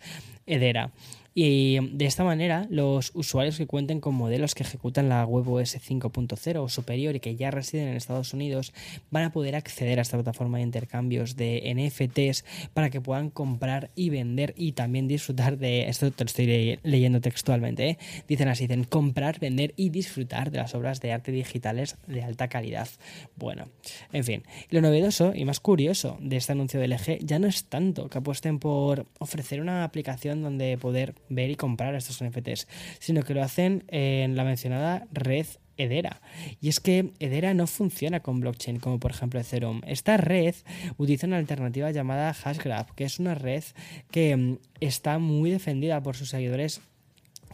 Edera. 0.47 0.91
Y 1.35 1.79
de 1.97 2.05
esta 2.05 2.25
manera, 2.25 2.67
los 2.69 3.13
usuarios 3.15 3.57
que 3.57 3.67
cuenten 3.67 4.01
con 4.01 4.15
modelos 4.15 4.55
que 4.55 4.63
ejecutan 4.63 5.09
la 5.09 5.25
WebOS 5.25 5.77
5.0 5.77 6.57
o 6.63 6.69
superior 6.69 7.17
y 7.17 7.21
que 7.21 7.37
ya 7.37 7.51
residen 7.51 7.89
en 7.89 7.97
Estados 7.97 8.35
Unidos 8.35 8.73
van 9.11 9.25
a 9.25 9.33
poder 9.33 9.57
acceder 9.57 9.99
a 9.99 10.03
esta 10.03 10.17
plataforma 10.17 10.59
de 10.59 10.65
intercambios 10.65 11.37
de 11.37 11.73
NFTs 11.75 12.45
para 12.75 12.91
que 12.91 13.01
puedan 13.01 13.31
comprar 13.31 13.91
y 13.95 14.11
vender 14.11 14.55
y 14.57 14.73
también 14.73 15.09
disfrutar 15.09 15.59
de 15.59 15.89
esto 15.89 16.11
te 16.11 16.25
lo 16.25 16.27
estoy 16.27 16.79
leyendo 16.83 17.21
textualmente 17.21 17.89
¿eh? 17.89 17.99
dicen 18.29 18.49
así 18.49 18.67
dicen 18.67 18.85
comprar 18.85 19.39
vender 19.41 19.75
y 19.77 19.91
disfrutar 19.91 20.51
de 20.51 20.59
las 20.59 20.75
obras 20.75 21.01
de 21.01 21.13
arte 21.13 21.33
digitales 21.33 21.97
de 22.07 22.23
alta 22.23 22.49
calidad 22.49 22.89
bueno 23.37 23.69
en 24.13 24.25
fin 24.25 24.43
lo 24.71 24.81
novedoso 24.81 25.33
y 25.35 25.45
más 25.45 25.61
curioso 25.61 26.19
de 26.21 26.37
este 26.37 26.53
anuncio 26.53 26.81
del 26.81 26.93
LG 26.93 27.19
ya 27.21 27.39
no 27.39 27.47
es 27.47 27.65
tanto 27.65 28.09
que 28.09 28.19
apuesten 28.19 28.59
por 28.59 29.07
ofrecer 29.19 29.61
una 29.61 29.85
aplicación 29.85 30.43
donde 30.43 30.77
poder 30.79 31.15
ver 31.29 31.51
y 31.51 31.57
comprar 31.57 31.95
estos 31.95 32.23
NFTs 32.23 32.67
sino 32.99 33.23
que 33.23 33.35
lo 33.35 33.43
hacen 33.43 33.85
en 33.89 34.37
la 34.37 34.45
mencionada 34.45 35.07
red 35.13 35.47
Edera. 35.79 36.21
Y 36.61 36.69
es 36.69 36.81
que 36.81 37.13
Edera 37.19 37.55
no 37.55 37.67
funciona 37.67 38.21
con 38.21 38.41
blockchain 38.41 38.79
como 38.79 39.01
por 39.01 39.11
ejemplo 39.11 39.41
Ethereum. 39.41 39.81
Esta 39.87 40.17
red 40.17 40.55
utiliza 40.99 41.27
una 41.27 41.39
alternativa 41.39 41.91
llamada 41.91 42.35
Hashgraph, 42.35 42.91
que 42.93 43.05
es 43.05 43.19
una 43.19 43.35
red 43.35 43.65
que 44.11 44.37
mm, 44.37 44.59
está 44.81 45.19
muy 45.19 45.51
defendida 45.51 46.03
por 46.03 46.17
sus 46.17 46.29
seguidores 46.29 46.83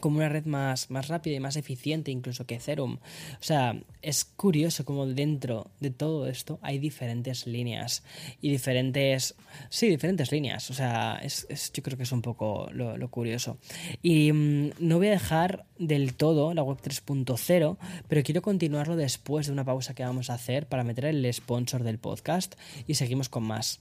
como 0.00 0.18
una 0.18 0.28
red 0.28 0.46
más, 0.46 0.90
más 0.90 1.08
rápida 1.08 1.36
y 1.36 1.40
más 1.40 1.56
eficiente 1.56 2.10
incluso 2.10 2.46
que 2.46 2.56
Ethereum. 2.56 2.94
O 2.94 3.42
sea, 3.42 3.80
es 4.02 4.24
curioso 4.24 4.84
como 4.84 5.06
dentro 5.06 5.70
de 5.80 5.90
todo 5.90 6.26
esto 6.28 6.58
hay 6.62 6.78
diferentes 6.78 7.46
líneas 7.46 8.02
y 8.40 8.50
diferentes... 8.50 9.34
Sí, 9.70 9.88
diferentes 9.88 10.30
líneas. 10.32 10.70
O 10.70 10.74
sea, 10.74 11.18
es, 11.22 11.46
yo 11.72 11.82
creo 11.82 11.96
que 11.96 12.04
es 12.04 12.12
un 12.12 12.22
poco 12.22 12.68
lo, 12.72 13.10
curioso. 13.10 13.58
Y 14.02 14.32
mm, 14.32 14.70
no 14.80 14.98
voy 14.98 15.08
a 15.08 15.12
dejar 15.12 15.66
del 15.78 16.14
todo 16.14 16.54
la 16.54 16.62
web 16.62 16.78
3.0, 16.82 17.76
pero 18.08 18.22
quiero 18.22 18.42
continuarlo 18.42 18.96
después 18.96 19.46
de 19.46 19.52
una 19.52 19.64
pausa 19.64 19.94
que 19.94 20.04
vamos 20.04 20.30
a 20.30 20.34
hacer 20.34 20.66
para 20.66 20.84
meter 20.84 21.06
el 21.06 21.32
sponsor 21.32 21.82
del 21.82 21.98
podcast 21.98 22.54
y 22.86 22.94
seguimos 22.94 23.28
con 23.28 23.44
más. 23.44 23.80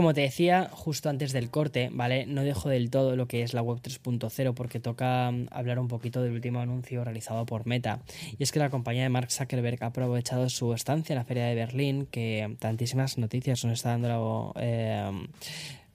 Como 0.00 0.14
te 0.14 0.22
decía 0.22 0.70
justo 0.72 1.10
antes 1.10 1.34
del 1.34 1.50
corte, 1.50 1.90
¿vale? 1.92 2.24
No 2.24 2.42
dejo 2.42 2.70
del 2.70 2.88
todo 2.88 3.16
lo 3.16 3.28
que 3.28 3.42
es 3.42 3.52
la 3.52 3.60
web 3.60 3.80
3.0 3.82 4.54
porque 4.54 4.80
toca 4.80 5.30
mm, 5.30 5.48
hablar 5.50 5.78
un 5.78 5.88
poquito 5.88 6.22
del 6.22 6.32
último 6.32 6.60
anuncio 6.60 7.04
realizado 7.04 7.44
por 7.44 7.66
Meta. 7.66 8.00
Y 8.38 8.42
es 8.42 8.50
que 8.50 8.60
la 8.60 8.70
compañía 8.70 9.02
de 9.02 9.10
Mark 9.10 9.30
Zuckerberg 9.30 9.84
ha 9.84 9.88
aprovechado 9.88 10.48
su 10.48 10.72
estancia 10.72 11.12
en 11.12 11.18
la 11.18 11.26
feria 11.26 11.44
de 11.44 11.54
Berlín, 11.54 12.08
que 12.10 12.56
tantísimas 12.60 13.18
noticias 13.18 13.62
nos 13.62 13.74
está 13.74 13.90
dando 13.90 14.54
eh, 14.58 15.28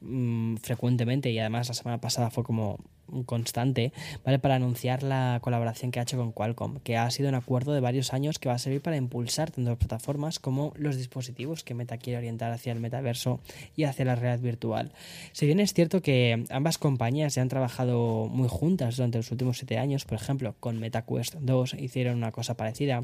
mm, 0.01 0.57
frecuentemente 0.57 1.31
y 1.31 1.39
además 1.39 1.69
la 1.69 1.74
semana 1.74 2.00
pasada 2.00 2.29
fue 2.29 2.43
como 2.43 2.77
constante, 3.25 3.93
¿vale? 4.24 4.39
Para 4.39 4.55
anunciar 4.55 5.03
la 5.03 5.39
colaboración 5.41 5.91
que 5.91 6.00
ha 6.00 6.03
hecho 6.03 6.17
con 6.17 6.31
Qualcomm, 6.31 6.79
que 6.79 6.97
ha 6.97 7.09
sido 7.12 7.29
un 7.29 7.35
acuerdo 7.35 7.74
de 7.74 7.79
varios 7.79 8.13
años 8.13 8.39
que 8.39 8.50
va 8.50 8.55
a 8.55 8.59
servir 8.59 8.81
para 8.81 8.97
impulsar 8.97 9.51
tanto 9.51 9.69
las 9.69 9.79
plataformas 9.79 10.39
como 10.39 10.74
los 10.75 10.97
dispositivos 10.97 11.63
que 11.63 11.74
Meta 11.74 11.97
quiere 11.97 12.17
orientar 12.17 12.51
hacia 12.51 12.74
el 12.74 12.79
metaverso 12.79 13.39
y 13.75 13.83
hacia 13.83 14.05
la 14.05 14.15
realidad 14.15 14.43
virtual. 14.43 14.91
Si 15.31 15.45
bien 15.45 15.59
es 15.59 15.74
cierto 15.74 16.01
que 16.01 16.45
ambas 16.50 16.77
compañías 16.77 17.35
ya 17.35 17.41
han 17.41 17.50
trabajado 17.50 18.27
muy 18.27 18.47
juntas 18.47 18.97
durante 18.97 19.17
los 19.17 19.31
últimos 19.31 19.57
siete 19.57 19.77
años, 19.77 20.05
por 20.05 20.15
ejemplo, 20.17 20.55
con 20.59 20.79
MetaQuest 20.79 21.35
2 21.35 21.75
hicieron 21.75 22.17
una 22.17 22.31
cosa 22.31 22.55
parecida 22.55 23.03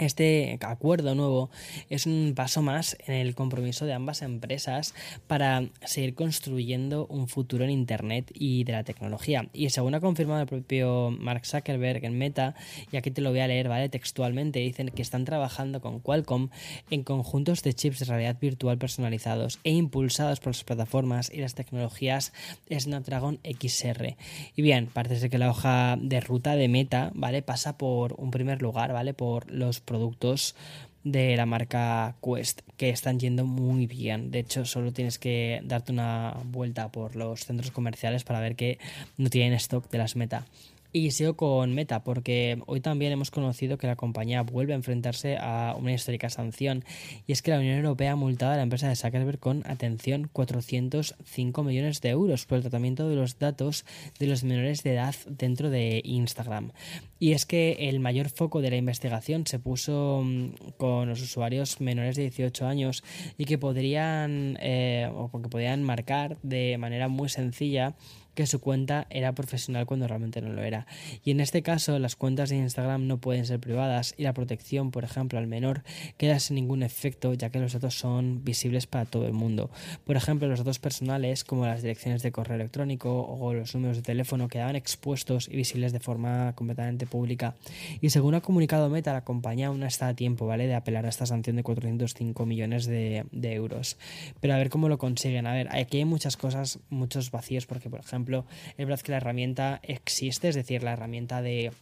este 0.00 0.58
acuerdo 0.62 1.14
nuevo 1.14 1.50
es 1.90 2.06
un 2.06 2.32
paso 2.34 2.62
más 2.62 2.96
en 3.06 3.14
el 3.14 3.34
compromiso 3.34 3.84
de 3.84 3.92
ambas 3.92 4.22
empresas 4.22 4.94
para 5.26 5.68
seguir 5.84 6.14
construyendo 6.14 7.06
un 7.06 7.28
futuro 7.28 7.64
en 7.64 7.70
Internet 7.70 8.30
y 8.34 8.64
de 8.64 8.72
la 8.72 8.84
tecnología. 8.84 9.48
Y 9.52 9.68
según 9.70 9.94
ha 9.94 10.00
confirmado 10.00 10.40
el 10.40 10.46
propio 10.46 11.10
Mark 11.10 11.44
Zuckerberg 11.44 12.04
en 12.04 12.16
Meta, 12.16 12.54
y 12.90 12.96
aquí 12.96 13.10
te 13.10 13.20
lo 13.20 13.30
voy 13.30 13.40
a 13.40 13.46
leer, 13.46 13.68
¿vale? 13.68 13.88
Textualmente, 13.88 14.58
dicen 14.60 14.88
que 14.88 15.02
están 15.02 15.24
trabajando 15.24 15.80
con 15.80 16.00
Qualcomm 16.00 16.48
en 16.90 17.02
conjuntos 17.02 17.62
de 17.62 17.74
chips 17.74 17.98
de 18.00 18.06
realidad 18.06 18.38
virtual 18.40 18.78
personalizados 18.78 19.60
e 19.64 19.72
impulsados 19.72 20.40
por 20.40 20.54
las 20.54 20.64
plataformas 20.64 21.30
y 21.32 21.38
las 21.38 21.54
tecnologías 21.54 22.32
Snapdragon 22.70 23.38
XR. 23.44 24.16
Y 24.56 24.62
bien, 24.62 24.88
parece 24.92 25.28
que 25.28 25.38
la 25.38 25.50
hoja 25.50 25.98
de 26.00 26.20
ruta 26.20 26.56
de 26.56 26.68
Meta, 26.68 27.10
¿vale? 27.14 27.42
Pasa 27.42 27.76
por 27.76 28.14
un 28.14 28.30
primer 28.30 28.62
lugar, 28.62 28.92
¿vale? 28.92 29.12
Por 29.12 29.50
los 29.50 29.80
productos 29.90 30.54
de 31.02 31.36
la 31.36 31.46
marca 31.46 32.14
Quest 32.22 32.60
que 32.76 32.90
están 32.90 33.18
yendo 33.18 33.44
muy 33.44 33.86
bien. 33.88 34.30
De 34.30 34.38
hecho, 34.38 34.64
solo 34.64 34.92
tienes 34.92 35.18
que 35.18 35.60
darte 35.64 35.90
una 35.90 36.36
vuelta 36.44 36.92
por 36.92 37.16
los 37.16 37.40
centros 37.40 37.72
comerciales 37.72 38.22
para 38.22 38.38
ver 38.38 38.54
que 38.54 38.78
no 39.16 39.30
tienen 39.30 39.54
stock 39.54 39.90
de 39.90 39.98
las 39.98 40.14
Meta. 40.14 40.46
Y 40.92 41.12
sigo 41.12 41.36
con 41.36 41.72
Meta, 41.72 42.02
porque 42.02 42.60
hoy 42.66 42.80
también 42.80 43.12
hemos 43.12 43.30
conocido 43.30 43.78
que 43.78 43.86
la 43.86 43.94
compañía 43.94 44.42
vuelve 44.42 44.72
a 44.72 44.76
enfrentarse 44.76 45.36
a 45.38 45.76
una 45.78 45.92
histórica 45.92 46.30
sanción, 46.30 46.84
y 47.28 47.32
es 47.32 47.42
que 47.42 47.52
la 47.52 47.58
Unión 47.58 47.76
Europea 47.76 48.12
ha 48.12 48.16
multado 48.16 48.52
a 48.52 48.56
la 48.56 48.62
empresa 48.62 48.88
de 48.88 48.96
Zuckerberg 48.96 49.38
con, 49.38 49.62
atención, 49.66 50.28
405 50.32 51.62
millones 51.62 52.00
de 52.00 52.08
euros 52.08 52.44
por 52.44 52.56
el 52.56 52.62
tratamiento 52.62 53.08
de 53.08 53.14
los 53.14 53.38
datos 53.38 53.84
de 54.18 54.26
los 54.26 54.42
menores 54.42 54.82
de 54.82 54.94
edad 54.94 55.14
dentro 55.28 55.70
de 55.70 56.02
Instagram. 56.04 56.72
Y 57.20 57.32
es 57.32 57.46
que 57.46 57.88
el 57.88 58.00
mayor 58.00 58.28
foco 58.28 58.60
de 58.60 58.70
la 58.70 58.76
investigación 58.76 59.46
se 59.46 59.58
puso 59.58 60.22
mm, 60.24 60.72
con 60.76 61.08
los 61.08 61.22
usuarios 61.22 61.80
menores 61.80 62.16
de 62.16 62.22
18 62.22 62.66
años 62.66 63.04
y 63.38 63.44
que 63.44 63.58
podrían, 63.58 64.58
eh, 64.60 65.08
o 65.14 65.30
que 65.40 65.48
podían 65.48 65.84
marcar 65.84 66.38
de 66.42 66.78
manera 66.78 67.08
muy 67.08 67.28
sencilla 67.28 67.94
que 68.34 68.46
su 68.46 68.60
cuenta 68.60 69.06
era 69.10 69.32
profesional 69.34 69.86
cuando 69.86 70.06
realmente 70.06 70.40
no 70.40 70.52
lo 70.52 70.62
era. 70.62 70.86
Y 71.24 71.30
en 71.30 71.40
este 71.40 71.62
caso 71.62 71.98
las 71.98 72.16
cuentas 72.16 72.50
de 72.50 72.56
Instagram 72.56 73.06
no 73.06 73.18
pueden 73.18 73.46
ser 73.46 73.60
privadas 73.60 74.14
y 74.16 74.22
la 74.22 74.32
protección, 74.32 74.90
por 74.90 75.04
ejemplo, 75.04 75.38
al 75.38 75.46
menor 75.46 75.82
queda 76.16 76.38
sin 76.38 76.56
ningún 76.56 76.82
efecto 76.82 77.34
ya 77.34 77.50
que 77.50 77.58
los 77.58 77.72
datos 77.72 77.98
son 77.98 78.44
visibles 78.44 78.86
para 78.86 79.04
todo 79.04 79.26
el 79.26 79.32
mundo. 79.32 79.70
Por 80.04 80.16
ejemplo, 80.16 80.48
los 80.48 80.58
datos 80.58 80.78
personales 80.78 81.44
como 81.44 81.66
las 81.66 81.82
direcciones 81.82 82.22
de 82.22 82.32
correo 82.32 82.56
electrónico 82.56 83.22
o 83.22 83.54
los 83.54 83.74
números 83.74 83.96
de 83.96 84.02
teléfono 84.02 84.48
quedaban 84.48 84.76
expuestos 84.76 85.48
y 85.48 85.56
visibles 85.56 85.92
de 85.92 86.00
forma 86.00 86.54
completamente 86.54 87.06
pública. 87.06 87.54
Y 88.00 88.10
según 88.10 88.34
ha 88.34 88.40
comunicado 88.40 88.88
Meta, 88.88 89.12
la 89.12 89.24
compañía 89.24 89.68
aún 89.68 89.82
está 89.82 90.08
a 90.08 90.14
tiempo, 90.14 90.46
¿vale? 90.46 90.66
De 90.66 90.74
apelar 90.74 91.06
a 91.06 91.08
esta 91.08 91.26
sanción 91.26 91.56
de 91.56 91.62
405 91.62 92.46
millones 92.46 92.86
de, 92.86 93.24
de 93.32 93.54
euros. 93.54 93.96
Pero 94.40 94.54
a 94.54 94.58
ver 94.58 94.70
cómo 94.70 94.88
lo 94.88 94.98
consiguen. 94.98 95.46
A 95.46 95.52
ver, 95.52 95.68
aquí 95.74 95.98
hay 95.98 96.04
muchas 96.04 96.36
cosas, 96.36 96.78
muchos 96.88 97.30
vacíos 97.30 97.66
porque, 97.66 97.90
por 97.90 98.00
ejemplo, 98.00 98.19
ejemplo, 98.20 98.44
es 98.76 98.86
verdad 98.86 99.00
que 99.00 99.12
la 99.12 99.18
herramienta 99.18 99.80
existe, 99.82 100.48
es 100.48 100.54
decir, 100.54 100.82
la 100.82 100.92
herramienta 100.92 101.42
de 101.42 101.72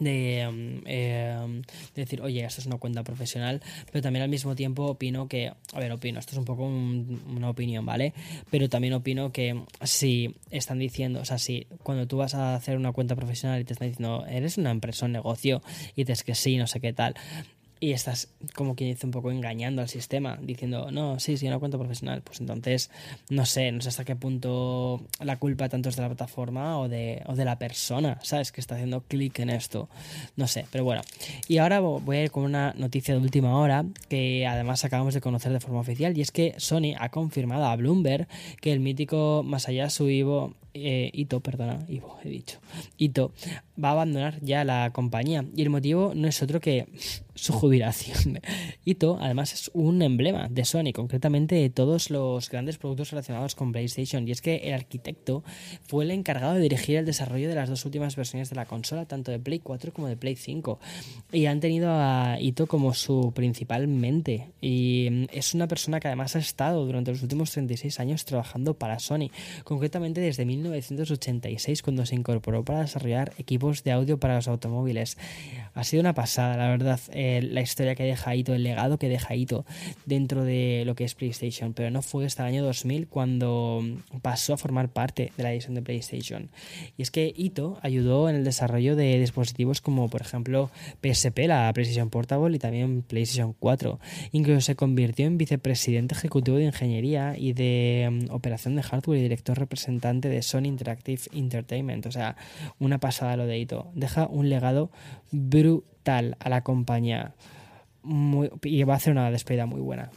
de, 0.00 0.44
um, 0.48 0.82
em, 0.86 1.62
decir, 1.94 2.20
oye, 2.20 2.44
esto 2.44 2.60
es 2.60 2.66
una 2.66 2.78
cuenta 2.78 3.04
profesional, 3.04 3.62
pero 3.92 4.02
también 4.02 4.24
al 4.24 4.28
mismo 4.28 4.54
tiempo 4.56 4.86
opino 4.86 5.28
que, 5.28 5.52
a 5.72 5.78
ver, 5.78 5.92
opino, 5.92 6.18
esto 6.18 6.32
es 6.32 6.38
un 6.38 6.44
poco 6.44 6.64
una 6.66 7.48
opinión, 7.48 7.86
¿vale? 7.86 8.12
Pero 8.50 8.68
también 8.68 8.94
opino 8.94 9.32
que 9.32 9.62
si 9.82 10.34
están 10.50 10.78
diciendo, 10.78 11.20
o 11.20 11.24
sea, 11.24 11.38
si 11.38 11.66
cuando 11.82 12.06
tú 12.06 12.16
vas 12.16 12.34
a 12.34 12.56
hacer 12.56 12.76
una 12.76 12.92
cuenta 12.92 13.14
profesional 13.14 13.60
y 13.60 13.64
te 13.64 13.72
están 13.72 13.88
diciendo, 13.88 14.24
eres 14.28 14.58
una 14.58 14.70
empresa, 14.70 15.06
un 15.06 15.12
negocio, 15.12 15.62
y 15.94 16.02
dices 16.02 16.24
que 16.24 16.34
sí, 16.34 16.56
no 16.56 16.66
sé 16.66 16.80
qué 16.80 16.92
tal, 16.92 17.14
y 17.80 17.92
estás 17.92 18.28
como 18.54 18.76
quien 18.76 18.90
dice 18.90 19.06
un 19.06 19.12
poco 19.12 19.30
engañando 19.30 19.82
al 19.82 19.88
sistema, 19.88 20.38
diciendo, 20.40 20.90
no, 20.90 21.18
sí, 21.18 21.36
sí, 21.36 21.46
una 21.46 21.58
cuenta 21.58 21.78
profesional, 21.78 22.22
pues 22.22 22.40
entonces 22.40 22.90
no 23.30 23.44
sé, 23.46 23.72
no 23.72 23.80
sé 23.80 23.88
hasta 23.88 24.04
qué 24.04 24.16
punto 24.16 25.02
la 25.20 25.38
culpa 25.38 25.68
tanto 25.68 25.88
es 25.88 25.96
de 25.96 26.02
la 26.02 26.08
plataforma 26.08 26.78
o 26.78 26.88
de, 26.88 27.22
o 27.26 27.34
de 27.34 27.44
la 27.44 27.58
persona, 27.58 28.18
¿sabes? 28.22 28.52
Que 28.52 28.60
está 28.60 28.74
haciendo 28.74 29.02
clic 29.02 29.38
en 29.40 29.50
esto, 29.50 29.88
no 30.36 30.46
sé, 30.46 30.66
pero 30.70 30.84
bueno. 30.84 31.02
Y 31.48 31.58
ahora 31.58 31.80
voy 31.80 32.16
a 32.16 32.22
ir 32.24 32.30
con 32.30 32.44
una 32.44 32.72
noticia 32.76 33.14
de 33.14 33.20
última 33.20 33.58
hora 33.58 33.84
que 34.08 34.46
además 34.46 34.84
acabamos 34.84 35.14
de 35.14 35.20
conocer 35.20 35.52
de 35.52 35.60
forma 35.60 35.80
oficial 35.80 36.16
y 36.16 36.20
es 36.20 36.30
que 36.30 36.54
Sony 36.58 36.94
ha 36.98 37.10
confirmado 37.10 37.64
a 37.66 37.76
Bloomberg 37.76 38.28
que 38.60 38.72
el 38.72 38.80
mítico 38.80 39.42
Masaya 39.44 39.90
Suivo 39.90 40.54
eh, 40.74 41.10
Ito, 41.12 41.40
perdona, 41.40 41.84
Ivo, 41.88 42.18
he 42.24 42.28
dicho, 42.28 42.58
Ito 42.98 43.32
va 43.82 43.88
a 43.88 43.92
abandonar 43.92 44.40
ya 44.42 44.64
la 44.64 44.90
compañía. 44.92 45.44
Y 45.56 45.62
el 45.62 45.70
motivo 45.70 46.12
no 46.14 46.28
es 46.28 46.42
otro 46.42 46.60
que 46.60 46.88
su 47.34 47.52
jubilación. 47.52 48.40
Ito 48.84 49.18
además 49.20 49.52
es 49.52 49.70
un 49.74 50.02
emblema 50.02 50.48
de 50.48 50.64
Sony, 50.64 50.92
concretamente 50.94 51.54
de 51.54 51.70
todos 51.70 52.10
los 52.10 52.50
grandes 52.50 52.78
productos 52.78 53.10
relacionados 53.10 53.54
con 53.54 53.72
PlayStation. 53.72 54.26
Y 54.28 54.32
es 54.32 54.42
que 54.42 54.56
el 54.56 54.74
arquitecto 54.74 55.44
fue 55.86 56.04
el 56.04 56.10
encargado 56.10 56.54
de 56.54 56.60
dirigir 56.60 56.96
el 56.96 57.06
desarrollo 57.06 57.48
de 57.48 57.54
las 57.54 57.68
dos 57.68 57.84
últimas 57.84 58.16
versiones 58.16 58.50
de 58.50 58.56
la 58.56 58.66
consola, 58.66 59.06
tanto 59.06 59.30
de 59.30 59.38
Play 59.38 59.60
4 59.60 59.92
como 59.92 60.08
de 60.08 60.16
Play 60.16 60.36
5 60.36 60.78
y 61.32 61.46
han 61.46 61.60
tenido 61.60 61.90
a 61.90 62.36
Ito 62.40 62.66
como 62.66 62.94
su 62.94 63.32
principal 63.34 63.88
mente. 63.88 64.50
Y 64.60 65.08
mm, 65.10 65.24
es 65.32 65.54
una 65.54 65.66
persona 65.66 66.00
que 66.00 66.08
además 66.08 66.36
ha 66.36 66.38
estado 66.38 66.84
durante 66.86 67.10
los 67.10 67.22
últimos 67.22 67.50
36 67.50 68.00
años 68.00 68.24
trabajando 68.24 68.74
para 68.74 68.98
Sony, 68.98 69.30
concretamente 69.64 70.20
desde 70.20 70.44
1986 70.64 71.82
cuando 71.82 72.06
se 72.06 72.14
incorporó 72.14 72.64
para 72.64 72.80
desarrollar 72.80 73.32
equipos 73.38 73.84
de 73.84 73.92
audio 73.92 74.18
para 74.18 74.36
los 74.36 74.48
automóviles. 74.48 75.16
Ha 75.74 75.84
sido 75.84 76.00
una 76.00 76.14
pasada, 76.14 76.56
la 76.56 76.68
verdad, 76.68 77.00
eh, 77.12 77.40
la 77.42 77.60
historia 77.60 77.94
que 77.94 78.04
deja 78.04 78.34
Ito, 78.34 78.54
el 78.54 78.62
legado 78.62 78.98
que 78.98 79.08
deja 79.08 79.34
Ito 79.34 79.64
dentro 80.06 80.44
de 80.44 80.84
lo 80.86 80.94
que 80.94 81.04
es 81.04 81.14
PlayStation, 81.14 81.72
pero 81.74 81.90
no 81.90 82.02
fue 82.02 82.26
hasta 82.26 82.44
el 82.44 82.54
año 82.54 82.64
2000 82.64 83.08
cuando 83.08 83.82
pasó 84.22 84.54
a 84.54 84.56
formar 84.56 84.88
parte 84.88 85.32
de 85.36 85.42
la 85.42 85.52
edición 85.52 85.74
de 85.74 85.82
PlayStation. 85.82 86.50
Y 86.96 87.02
es 87.02 87.10
que 87.10 87.32
Ito 87.36 87.78
ayudó 87.82 88.28
en 88.28 88.36
el 88.36 88.44
desarrollo 88.44 88.96
de 88.96 89.18
dispositivos 89.18 89.80
como 89.80 90.08
por 90.08 90.22
ejemplo 90.22 90.70
PSP, 91.02 91.40
la 91.46 91.72
PlayStation 91.72 92.10
Portable 92.10 92.56
y 92.56 92.58
también 92.58 93.02
PlayStation 93.02 93.54
4. 93.58 93.98
Incluso 94.32 94.60
se 94.60 94.76
convirtió 94.76 95.26
en 95.26 95.38
vicepresidente 95.38 96.14
ejecutivo 96.14 96.56
de 96.56 96.64
ingeniería 96.64 97.34
y 97.36 97.52
de 97.52 98.08
mm, 98.10 98.32
operación 98.32 98.76
de 98.76 98.82
hardware 98.82 99.18
y 99.18 99.22
director 99.22 99.58
representante 99.58 100.28
de 100.28 100.42
Sony 100.42 100.53
Interactive 100.62 101.22
Entertainment. 101.32 102.06
O 102.06 102.12
sea, 102.12 102.36
una 102.78 102.98
pasada 102.98 103.36
lo 103.36 103.46
de 103.46 103.58
Ito. 103.58 103.90
Deja 103.94 104.26
un 104.26 104.48
legado 104.48 104.90
brutal 105.30 106.36
a 106.38 106.48
la 106.48 106.62
compañía 106.62 107.34
y 108.62 108.82
va 108.84 108.94
a 108.94 108.96
hacer 108.96 109.12
una 109.12 109.30
despedida 109.30 109.66
muy 109.66 109.80
buena. 109.80 110.10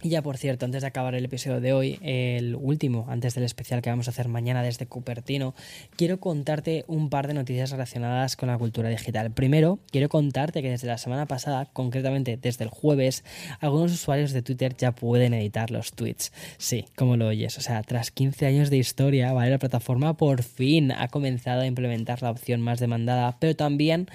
Y 0.00 0.10
ya 0.10 0.22
por 0.22 0.36
cierto, 0.36 0.64
antes 0.64 0.82
de 0.82 0.86
acabar 0.86 1.16
el 1.16 1.24
episodio 1.24 1.60
de 1.60 1.72
hoy, 1.72 1.98
el 2.02 2.54
último, 2.54 3.06
antes 3.08 3.34
del 3.34 3.42
especial 3.42 3.82
que 3.82 3.90
vamos 3.90 4.06
a 4.06 4.12
hacer 4.12 4.28
mañana 4.28 4.62
desde 4.62 4.86
Cupertino, 4.86 5.56
quiero 5.96 6.20
contarte 6.20 6.84
un 6.86 7.10
par 7.10 7.26
de 7.26 7.34
noticias 7.34 7.72
relacionadas 7.72 8.36
con 8.36 8.48
la 8.48 8.56
cultura 8.56 8.90
digital. 8.90 9.32
Primero, 9.32 9.80
quiero 9.90 10.08
contarte 10.08 10.62
que 10.62 10.70
desde 10.70 10.86
la 10.86 10.98
semana 10.98 11.26
pasada, 11.26 11.66
concretamente 11.72 12.36
desde 12.36 12.62
el 12.62 12.70
jueves, 12.70 13.24
algunos 13.58 13.92
usuarios 13.92 14.30
de 14.30 14.42
Twitter 14.42 14.76
ya 14.76 14.92
pueden 14.92 15.34
editar 15.34 15.72
los 15.72 15.92
tweets. 15.92 16.32
Sí, 16.58 16.84
como 16.94 17.16
lo 17.16 17.26
oyes, 17.26 17.58
o 17.58 17.60
sea, 17.60 17.82
tras 17.82 18.12
15 18.12 18.46
años 18.46 18.70
de 18.70 18.76
historia, 18.76 19.32
¿vale? 19.32 19.50
La 19.50 19.58
plataforma 19.58 20.16
por 20.16 20.44
fin 20.44 20.92
ha 20.92 21.08
comenzado 21.08 21.62
a 21.62 21.66
implementar 21.66 22.22
la 22.22 22.30
opción 22.30 22.60
más 22.60 22.78
demandada, 22.78 23.36
pero 23.40 23.56
también 23.56 24.08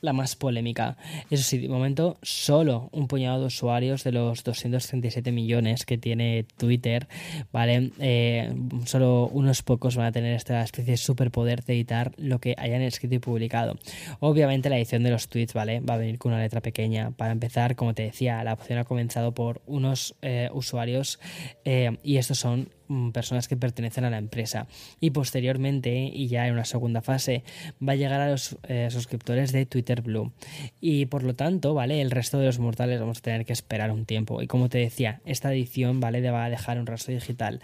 la 0.00 0.12
más 0.12 0.36
polémica. 0.36 0.96
Eso 1.30 1.42
sí, 1.42 1.58
de 1.58 1.68
momento 1.68 2.18
solo 2.22 2.88
un 2.92 3.08
puñado 3.08 3.40
de 3.40 3.46
usuarios 3.46 4.04
de 4.04 4.12
los 4.12 4.44
237 4.44 5.32
millones 5.32 5.84
que 5.84 5.98
tiene 5.98 6.46
Twitter, 6.56 7.08
¿vale? 7.52 7.92
Eh, 7.98 8.54
solo 8.86 9.28
unos 9.28 9.62
pocos 9.62 9.96
van 9.96 10.06
a 10.06 10.12
tener 10.12 10.34
esta 10.34 10.62
especie 10.62 10.92
de 10.92 10.96
superpoder 10.96 11.64
de 11.64 11.74
editar 11.74 12.12
lo 12.16 12.38
que 12.38 12.54
hayan 12.58 12.82
escrito 12.82 13.14
y 13.14 13.18
publicado. 13.18 13.78
Obviamente 14.20 14.70
la 14.70 14.78
edición 14.78 15.02
de 15.02 15.10
los 15.10 15.28
tweets, 15.28 15.54
¿vale? 15.54 15.80
Va 15.80 15.94
a 15.94 15.98
venir 15.98 16.18
con 16.18 16.32
una 16.32 16.42
letra 16.42 16.60
pequeña. 16.60 17.10
Para 17.12 17.32
empezar, 17.32 17.76
como 17.76 17.94
te 17.94 18.04
decía, 18.04 18.42
la 18.44 18.54
opción 18.54 18.78
ha 18.78 18.84
comenzado 18.84 19.32
por 19.32 19.62
unos 19.66 20.16
eh, 20.22 20.48
usuarios 20.52 21.20
eh, 21.64 21.98
y 22.02 22.16
estos 22.16 22.38
son 22.38 22.68
personas 23.12 23.48
que 23.48 23.56
pertenecen 23.56 24.04
a 24.04 24.10
la 24.10 24.18
empresa. 24.18 24.66
Y 25.00 25.10
posteriormente, 25.10 26.10
y 26.12 26.28
ya 26.28 26.46
en 26.46 26.54
una 26.54 26.64
segunda 26.64 27.02
fase, 27.02 27.44
va 27.86 27.92
a 27.92 27.96
llegar 27.96 28.20
a 28.20 28.30
los 28.30 28.56
eh, 28.64 28.88
suscriptores 28.90 29.52
de 29.52 29.66
Twitter 29.66 30.02
Blue. 30.02 30.32
Y 30.80 31.06
por 31.06 31.22
lo 31.22 31.34
tanto, 31.34 31.74
¿vale? 31.74 32.00
El 32.00 32.10
resto 32.10 32.38
de 32.38 32.46
los 32.46 32.58
mortales 32.58 33.00
vamos 33.00 33.18
a 33.18 33.22
tener 33.22 33.44
que 33.44 33.52
esperar 33.52 33.90
un 33.90 34.04
tiempo. 34.04 34.42
Y 34.42 34.46
como 34.46 34.68
te 34.68 34.78
decía, 34.78 35.20
esta 35.24 35.52
edición, 35.52 36.00
¿vale? 36.00 36.20
Va 36.30 36.44
a 36.44 36.50
dejar 36.50 36.78
un 36.78 36.86
rastro 36.86 37.14
digital 37.14 37.60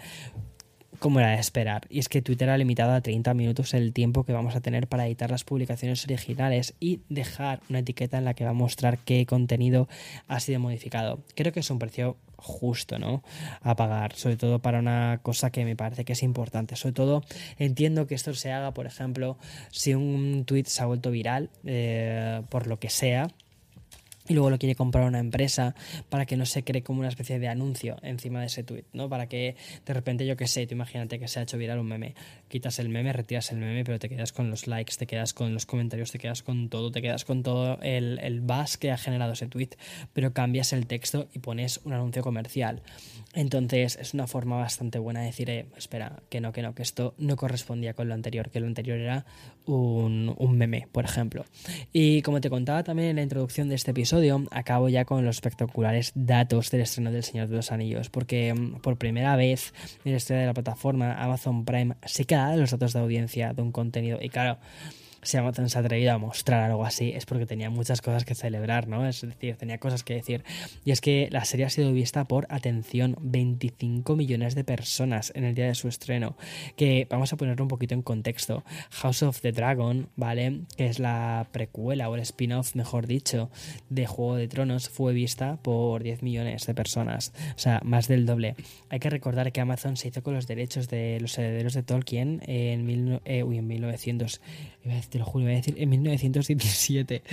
como 0.99 1.19
era 1.19 1.31
de 1.31 1.39
esperar. 1.39 1.85
Y 1.89 1.99
es 1.99 2.09
que 2.09 2.21
Twitter 2.21 2.49
ha 2.49 2.57
limitado 2.57 2.93
a 2.93 3.01
30 3.01 3.33
minutos 3.33 3.73
el 3.73 3.93
tiempo 3.93 4.23
que 4.23 4.33
vamos 4.33 4.55
a 4.55 4.61
tener 4.61 4.87
para 4.87 5.05
editar 5.05 5.29
las 5.29 5.43
publicaciones 5.43 6.03
originales 6.05 6.73
y 6.79 7.01
dejar 7.09 7.61
una 7.69 7.79
etiqueta 7.79 8.17
en 8.17 8.25
la 8.25 8.33
que 8.33 8.45
va 8.45 8.51
a 8.51 8.53
mostrar 8.53 8.97
qué 8.99 9.25
contenido 9.25 9.87
ha 10.27 10.39
sido 10.39 10.59
modificado. 10.59 11.19
Creo 11.35 11.51
que 11.53 11.59
es 11.59 11.69
un 11.69 11.79
precio 11.79 12.17
justo, 12.37 12.99
¿no? 12.99 13.23
A 13.61 13.75
pagar, 13.75 14.13
sobre 14.13 14.37
todo 14.37 14.59
para 14.59 14.79
una 14.79 15.19
cosa 15.21 15.51
que 15.51 15.65
me 15.65 15.75
parece 15.75 16.05
que 16.05 16.13
es 16.13 16.23
importante. 16.23 16.75
Sobre 16.75 16.93
todo 16.93 17.23
entiendo 17.57 18.07
que 18.07 18.15
esto 18.15 18.33
se 18.33 18.51
haga, 18.51 18.73
por 18.73 18.85
ejemplo, 18.85 19.37
si 19.71 19.93
un 19.93 20.45
tweet 20.45 20.65
se 20.65 20.83
ha 20.83 20.85
vuelto 20.85 21.11
viral, 21.11 21.49
eh, 21.65 22.41
por 22.49 22.67
lo 22.67 22.79
que 22.79 22.89
sea, 22.89 23.27
y 24.27 24.33
luego 24.33 24.49
lo 24.49 24.57
quiere 24.57 24.75
comprar 24.75 25.05
una 25.05 25.19
empresa 25.19 25.75
para 26.09 26.25
que 26.25 26.37
no 26.37 26.45
se 26.45 26.63
cree 26.63 26.83
como 26.83 26.99
una 26.99 27.09
especie 27.09 27.39
de 27.39 27.47
anuncio 27.47 27.97
encima 28.01 28.41
de 28.41 28.47
ese 28.47 28.63
tweet, 28.63 28.85
¿no? 28.93 29.09
Para 29.09 29.27
que 29.27 29.55
de 29.85 29.93
repente, 29.93 30.25
yo 30.25 30.35
que 30.35 30.47
sé, 30.47 30.67
tú 30.67 30.75
imagínate 30.75 31.19
que 31.19 31.27
se 31.27 31.39
ha 31.39 31.43
hecho 31.43 31.57
viral 31.57 31.79
un 31.79 31.87
meme, 31.87 32.15
quitas 32.47 32.79
el 32.79 32.89
meme, 32.89 33.13
retiras 33.13 33.51
el 33.51 33.57
meme, 33.57 33.83
pero 33.83 33.99
te 33.99 34.09
quedas 34.09 34.33
con 34.33 34.49
los 34.49 34.67
likes, 34.67 34.95
te 34.97 35.07
quedas 35.07 35.33
con 35.33 35.53
los 35.53 35.65
comentarios, 35.65 36.11
te 36.11 36.19
quedas 36.19 36.43
con 36.43 36.69
todo, 36.69 36.91
te 36.91 37.01
quedas 37.01 37.25
con 37.25 37.43
todo 37.43 37.79
el, 37.81 38.19
el 38.19 38.41
buzz 38.41 38.77
que 38.77 38.91
ha 38.91 38.97
generado 38.97 39.33
ese 39.33 39.47
tweet, 39.47 39.69
pero 40.13 40.33
cambias 40.33 40.73
el 40.73 40.87
texto 40.87 41.27
y 41.33 41.39
pones 41.39 41.81
un 41.83 41.93
anuncio 41.93 42.21
comercial. 42.21 42.81
Entonces 43.33 43.97
es 44.01 44.13
una 44.13 44.27
forma 44.27 44.57
bastante 44.57 44.99
buena 44.99 45.21
de 45.21 45.27
decir, 45.27 45.49
eh, 45.49 45.67
espera, 45.77 46.23
que 46.29 46.41
no, 46.41 46.51
que 46.51 46.61
no, 46.61 46.73
que 46.73 46.81
esto 46.81 47.13
no 47.17 47.35
correspondía 47.35 47.93
con 47.93 48.07
lo 48.07 48.13
anterior, 48.13 48.49
que 48.49 48.59
lo 48.59 48.67
anterior 48.67 48.97
era 48.97 49.25
un, 49.65 50.33
un 50.37 50.57
meme, 50.57 50.87
por 50.91 51.05
ejemplo. 51.05 51.45
Y 51.93 52.21
como 52.21 52.41
te 52.41 52.49
contaba 52.49 52.83
también 52.83 53.09
en 53.09 53.15
la 53.17 53.21
introducción 53.21 53.69
de 53.69 53.75
este 53.75 53.91
episodio, 53.91 54.16
acabo 54.51 54.89
ya 54.89 55.05
con 55.05 55.25
los 55.25 55.37
espectaculares 55.37 56.11
datos 56.15 56.71
del 56.71 56.81
estreno 56.81 57.11
del 57.11 57.23
Señor 57.23 57.47
de 57.47 57.55
los 57.55 57.71
Anillos, 57.71 58.09
porque 58.09 58.53
mm, 58.53 58.81
por 58.81 58.97
primera 58.97 59.35
vez 59.35 59.73
en 60.05 60.11
la 60.11 60.17
historia 60.17 60.41
de 60.41 60.47
la 60.47 60.53
plataforma 60.53 61.13
Amazon 61.13 61.65
Prime 61.65 61.95
se 62.05 62.25
queda 62.25 62.55
los 62.55 62.71
datos 62.71 62.93
de 62.93 62.99
audiencia 62.99 63.53
de 63.53 63.61
un 63.61 63.71
contenido. 63.71 64.19
Y 64.21 64.29
claro, 64.29 64.57
si 65.27 65.35
Amazon 65.35 65.69
se 65.69 65.77
ha 65.77 65.81
atrevido 65.81 66.13
a 66.13 66.17
mostrar 66.17 66.63
algo 66.63 66.85
así 66.85 67.11
es 67.13 67.25
porque 67.25 67.45
tenía 67.45 67.69
muchas 67.69 68.01
cosas 68.01 68.23
que 68.23 68.33
celebrar, 68.33 68.87
¿no? 68.87 69.05
Es 69.05 69.21
decir, 69.21 69.57
tenía 69.57 69.77
cosas 69.77 70.03
que 70.03 70.13
decir. 70.13 70.45
Y 70.85 70.91
es 70.91 71.01
que 71.01 71.27
la 71.31 71.43
serie 71.43 71.65
ha 71.65 71.69
sido 71.69 71.91
vista 71.91 72.23
por, 72.25 72.47
atención, 72.49 73.17
25 73.19 74.15
millones 74.15 74.55
de 74.55 74.63
personas 74.63 75.33
en 75.35 75.43
el 75.43 75.53
día 75.53 75.65
de 75.65 75.75
su 75.75 75.89
estreno. 75.89 76.37
Que 76.77 77.07
vamos 77.09 77.33
a 77.33 77.35
ponerlo 77.35 77.63
un 77.63 77.67
poquito 77.67 77.93
en 77.93 78.03
contexto. 78.03 78.63
House 78.91 79.21
of 79.23 79.41
the 79.41 79.51
Dragon, 79.51 80.07
¿vale? 80.15 80.61
Que 80.77 80.87
es 80.87 80.99
la 80.99 81.47
precuela 81.51 82.09
o 82.09 82.15
el 82.15 82.21
spin-off, 82.21 82.75
mejor 82.75 83.05
dicho, 83.05 83.49
de 83.89 84.07
Juego 84.07 84.35
de 84.35 84.47
Tronos, 84.47 84.87
fue 84.87 85.11
vista 85.11 85.57
por 85.61 86.03
10 86.03 86.23
millones 86.23 86.65
de 86.65 86.73
personas. 86.73 87.33
O 87.55 87.59
sea, 87.59 87.81
más 87.83 88.07
del 88.07 88.25
doble. 88.25 88.55
Hay 88.89 88.99
que 88.99 89.09
recordar 89.09 89.51
que 89.51 89.59
Amazon 89.59 89.97
se 89.97 90.07
hizo 90.07 90.23
con 90.23 90.35
los 90.35 90.47
derechos 90.47 90.87
de 90.87 91.19
los 91.19 91.37
herederos 91.37 91.73
de 91.73 91.83
Tolkien 91.83 92.41
en, 92.47 92.85
mil, 92.85 93.19
eh, 93.25 93.39
en 93.39 93.67
1900 93.67 94.39
te 95.25 95.31
voy 95.31 95.45
a 95.45 95.55
decir 95.55 95.75
en 95.77 95.89
1917. 95.89 97.23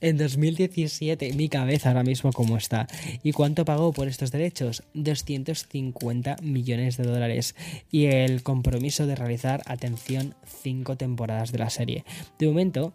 En 0.00 0.16
2017, 0.16 1.32
mi 1.34 1.48
cabeza 1.48 1.88
ahora 1.88 2.02
mismo 2.02 2.32
como 2.32 2.56
está. 2.56 2.86
¿Y 3.22 3.32
cuánto 3.32 3.64
pagó 3.64 3.92
por 3.92 4.08
estos 4.08 4.30
derechos? 4.30 4.82
250 4.94 6.36
millones 6.42 6.96
de 6.96 7.04
dólares. 7.04 7.54
Y 7.90 8.06
el 8.06 8.42
compromiso 8.42 9.06
de 9.06 9.16
realizar, 9.16 9.62
atención, 9.66 10.34
cinco 10.44 10.96
temporadas 10.96 11.52
de 11.52 11.58
la 11.58 11.70
serie. 11.70 12.04
De 12.38 12.46
momento, 12.46 12.94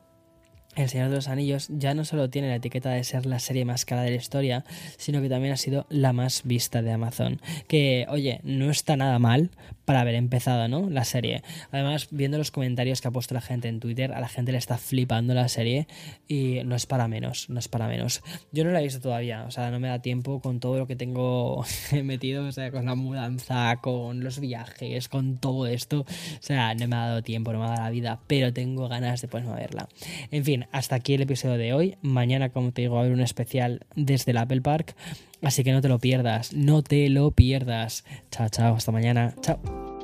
el 0.83 0.89
Señor 0.89 1.09
de 1.09 1.15
los 1.15 1.27
Anillos 1.27 1.67
ya 1.69 1.93
no 1.93 2.05
solo 2.05 2.29
tiene 2.29 2.49
la 2.49 2.55
etiqueta 2.55 2.91
de 2.91 3.03
ser 3.03 3.25
la 3.25 3.39
serie 3.39 3.65
más 3.65 3.85
cara 3.85 4.03
de 4.03 4.11
la 4.11 4.15
historia, 4.15 4.65
sino 4.97 5.21
que 5.21 5.29
también 5.29 5.53
ha 5.53 5.57
sido 5.57 5.85
la 5.89 6.13
más 6.13 6.41
vista 6.43 6.81
de 6.81 6.91
Amazon. 6.91 7.41
Que, 7.67 8.05
oye, 8.09 8.39
no 8.43 8.69
está 8.69 8.95
nada 8.95 9.19
mal 9.19 9.51
para 9.87 10.01
haber 10.01 10.15
empezado, 10.15 10.67
¿no? 10.67 10.89
La 10.89 11.05
serie. 11.05 11.43
Además, 11.71 12.09
viendo 12.11 12.37
los 12.37 12.51
comentarios 12.51 12.99
que 12.99 13.07
ha 13.07 13.11
puesto 13.11 13.33
la 13.33 13.39
gente 13.39 13.69
en 13.69 13.79
Twitter, 13.79 14.11
a 14.11 14.19
la 14.19 14.27
gente 14.27 14.51
le 14.51 14.57
está 14.57 14.77
flipando 14.77 15.33
la 15.33 15.47
serie 15.47 15.87
y 16.27 16.59
no 16.65 16.75
es 16.75 16.85
para 16.85 17.07
menos, 17.07 17.49
no 17.49 17.57
es 17.57 17.69
para 17.69 17.87
menos. 17.87 18.21
Yo 18.51 18.65
no 18.65 18.71
la 18.71 18.81
he 18.81 18.83
visto 18.83 18.99
todavía, 18.99 19.45
o 19.47 19.51
sea, 19.51 19.71
no 19.71 19.79
me 19.79 19.87
da 19.87 20.01
tiempo 20.01 20.41
con 20.41 20.59
todo 20.59 20.77
lo 20.77 20.87
que 20.87 20.97
tengo 20.97 21.65
metido, 22.03 22.45
o 22.45 22.51
sea, 22.51 22.69
con 22.69 22.85
la 22.85 22.95
mudanza, 22.95 23.77
con 23.77 24.25
los 24.25 24.41
viajes, 24.41 25.07
con 25.07 25.37
todo 25.37 25.67
esto. 25.67 26.01
O 26.01 26.41
sea, 26.41 26.75
no 26.75 26.85
me 26.89 26.95
ha 26.97 27.07
dado 27.07 27.23
tiempo, 27.23 27.53
no 27.53 27.59
me 27.59 27.65
ha 27.65 27.69
dado 27.69 27.83
la 27.83 27.89
vida, 27.89 28.19
pero 28.27 28.51
tengo 28.51 28.89
ganas 28.89 29.21
de 29.21 29.29
ponerme 29.29 29.53
a 29.53 29.55
verla. 29.55 29.87
En 30.31 30.43
fin, 30.43 30.66
hasta 30.71 30.95
aquí 30.95 31.13
el 31.13 31.21
episodio 31.21 31.58
de 31.58 31.73
hoy. 31.73 31.97
Mañana, 32.01 32.49
como 32.49 32.71
te 32.71 32.82
digo, 32.82 32.95
va 32.95 33.01
a 33.01 33.03
haber 33.03 33.13
un 33.13 33.21
especial 33.21 33.86
desde 33.95 34.32
el 34.32 34.38
Apple 34.38 34.62
Park. 34.62 34.95
Así 35.41 35.63
que 35.63 35.71
no 35.71 35.82
te 35.82 35.89
lo 35.89 35.99
pierdas, 35.99 36.53
no 36.53 36.82
te 36.84 37.10
lo 37.10 37.32
pierdas. 37.32 38.03
Chao, 38.32 38.49
chao, 38.49 38.75
hasta 38.75 38.91
mañana. 38.91 39.36
Chao. 39.41 39.96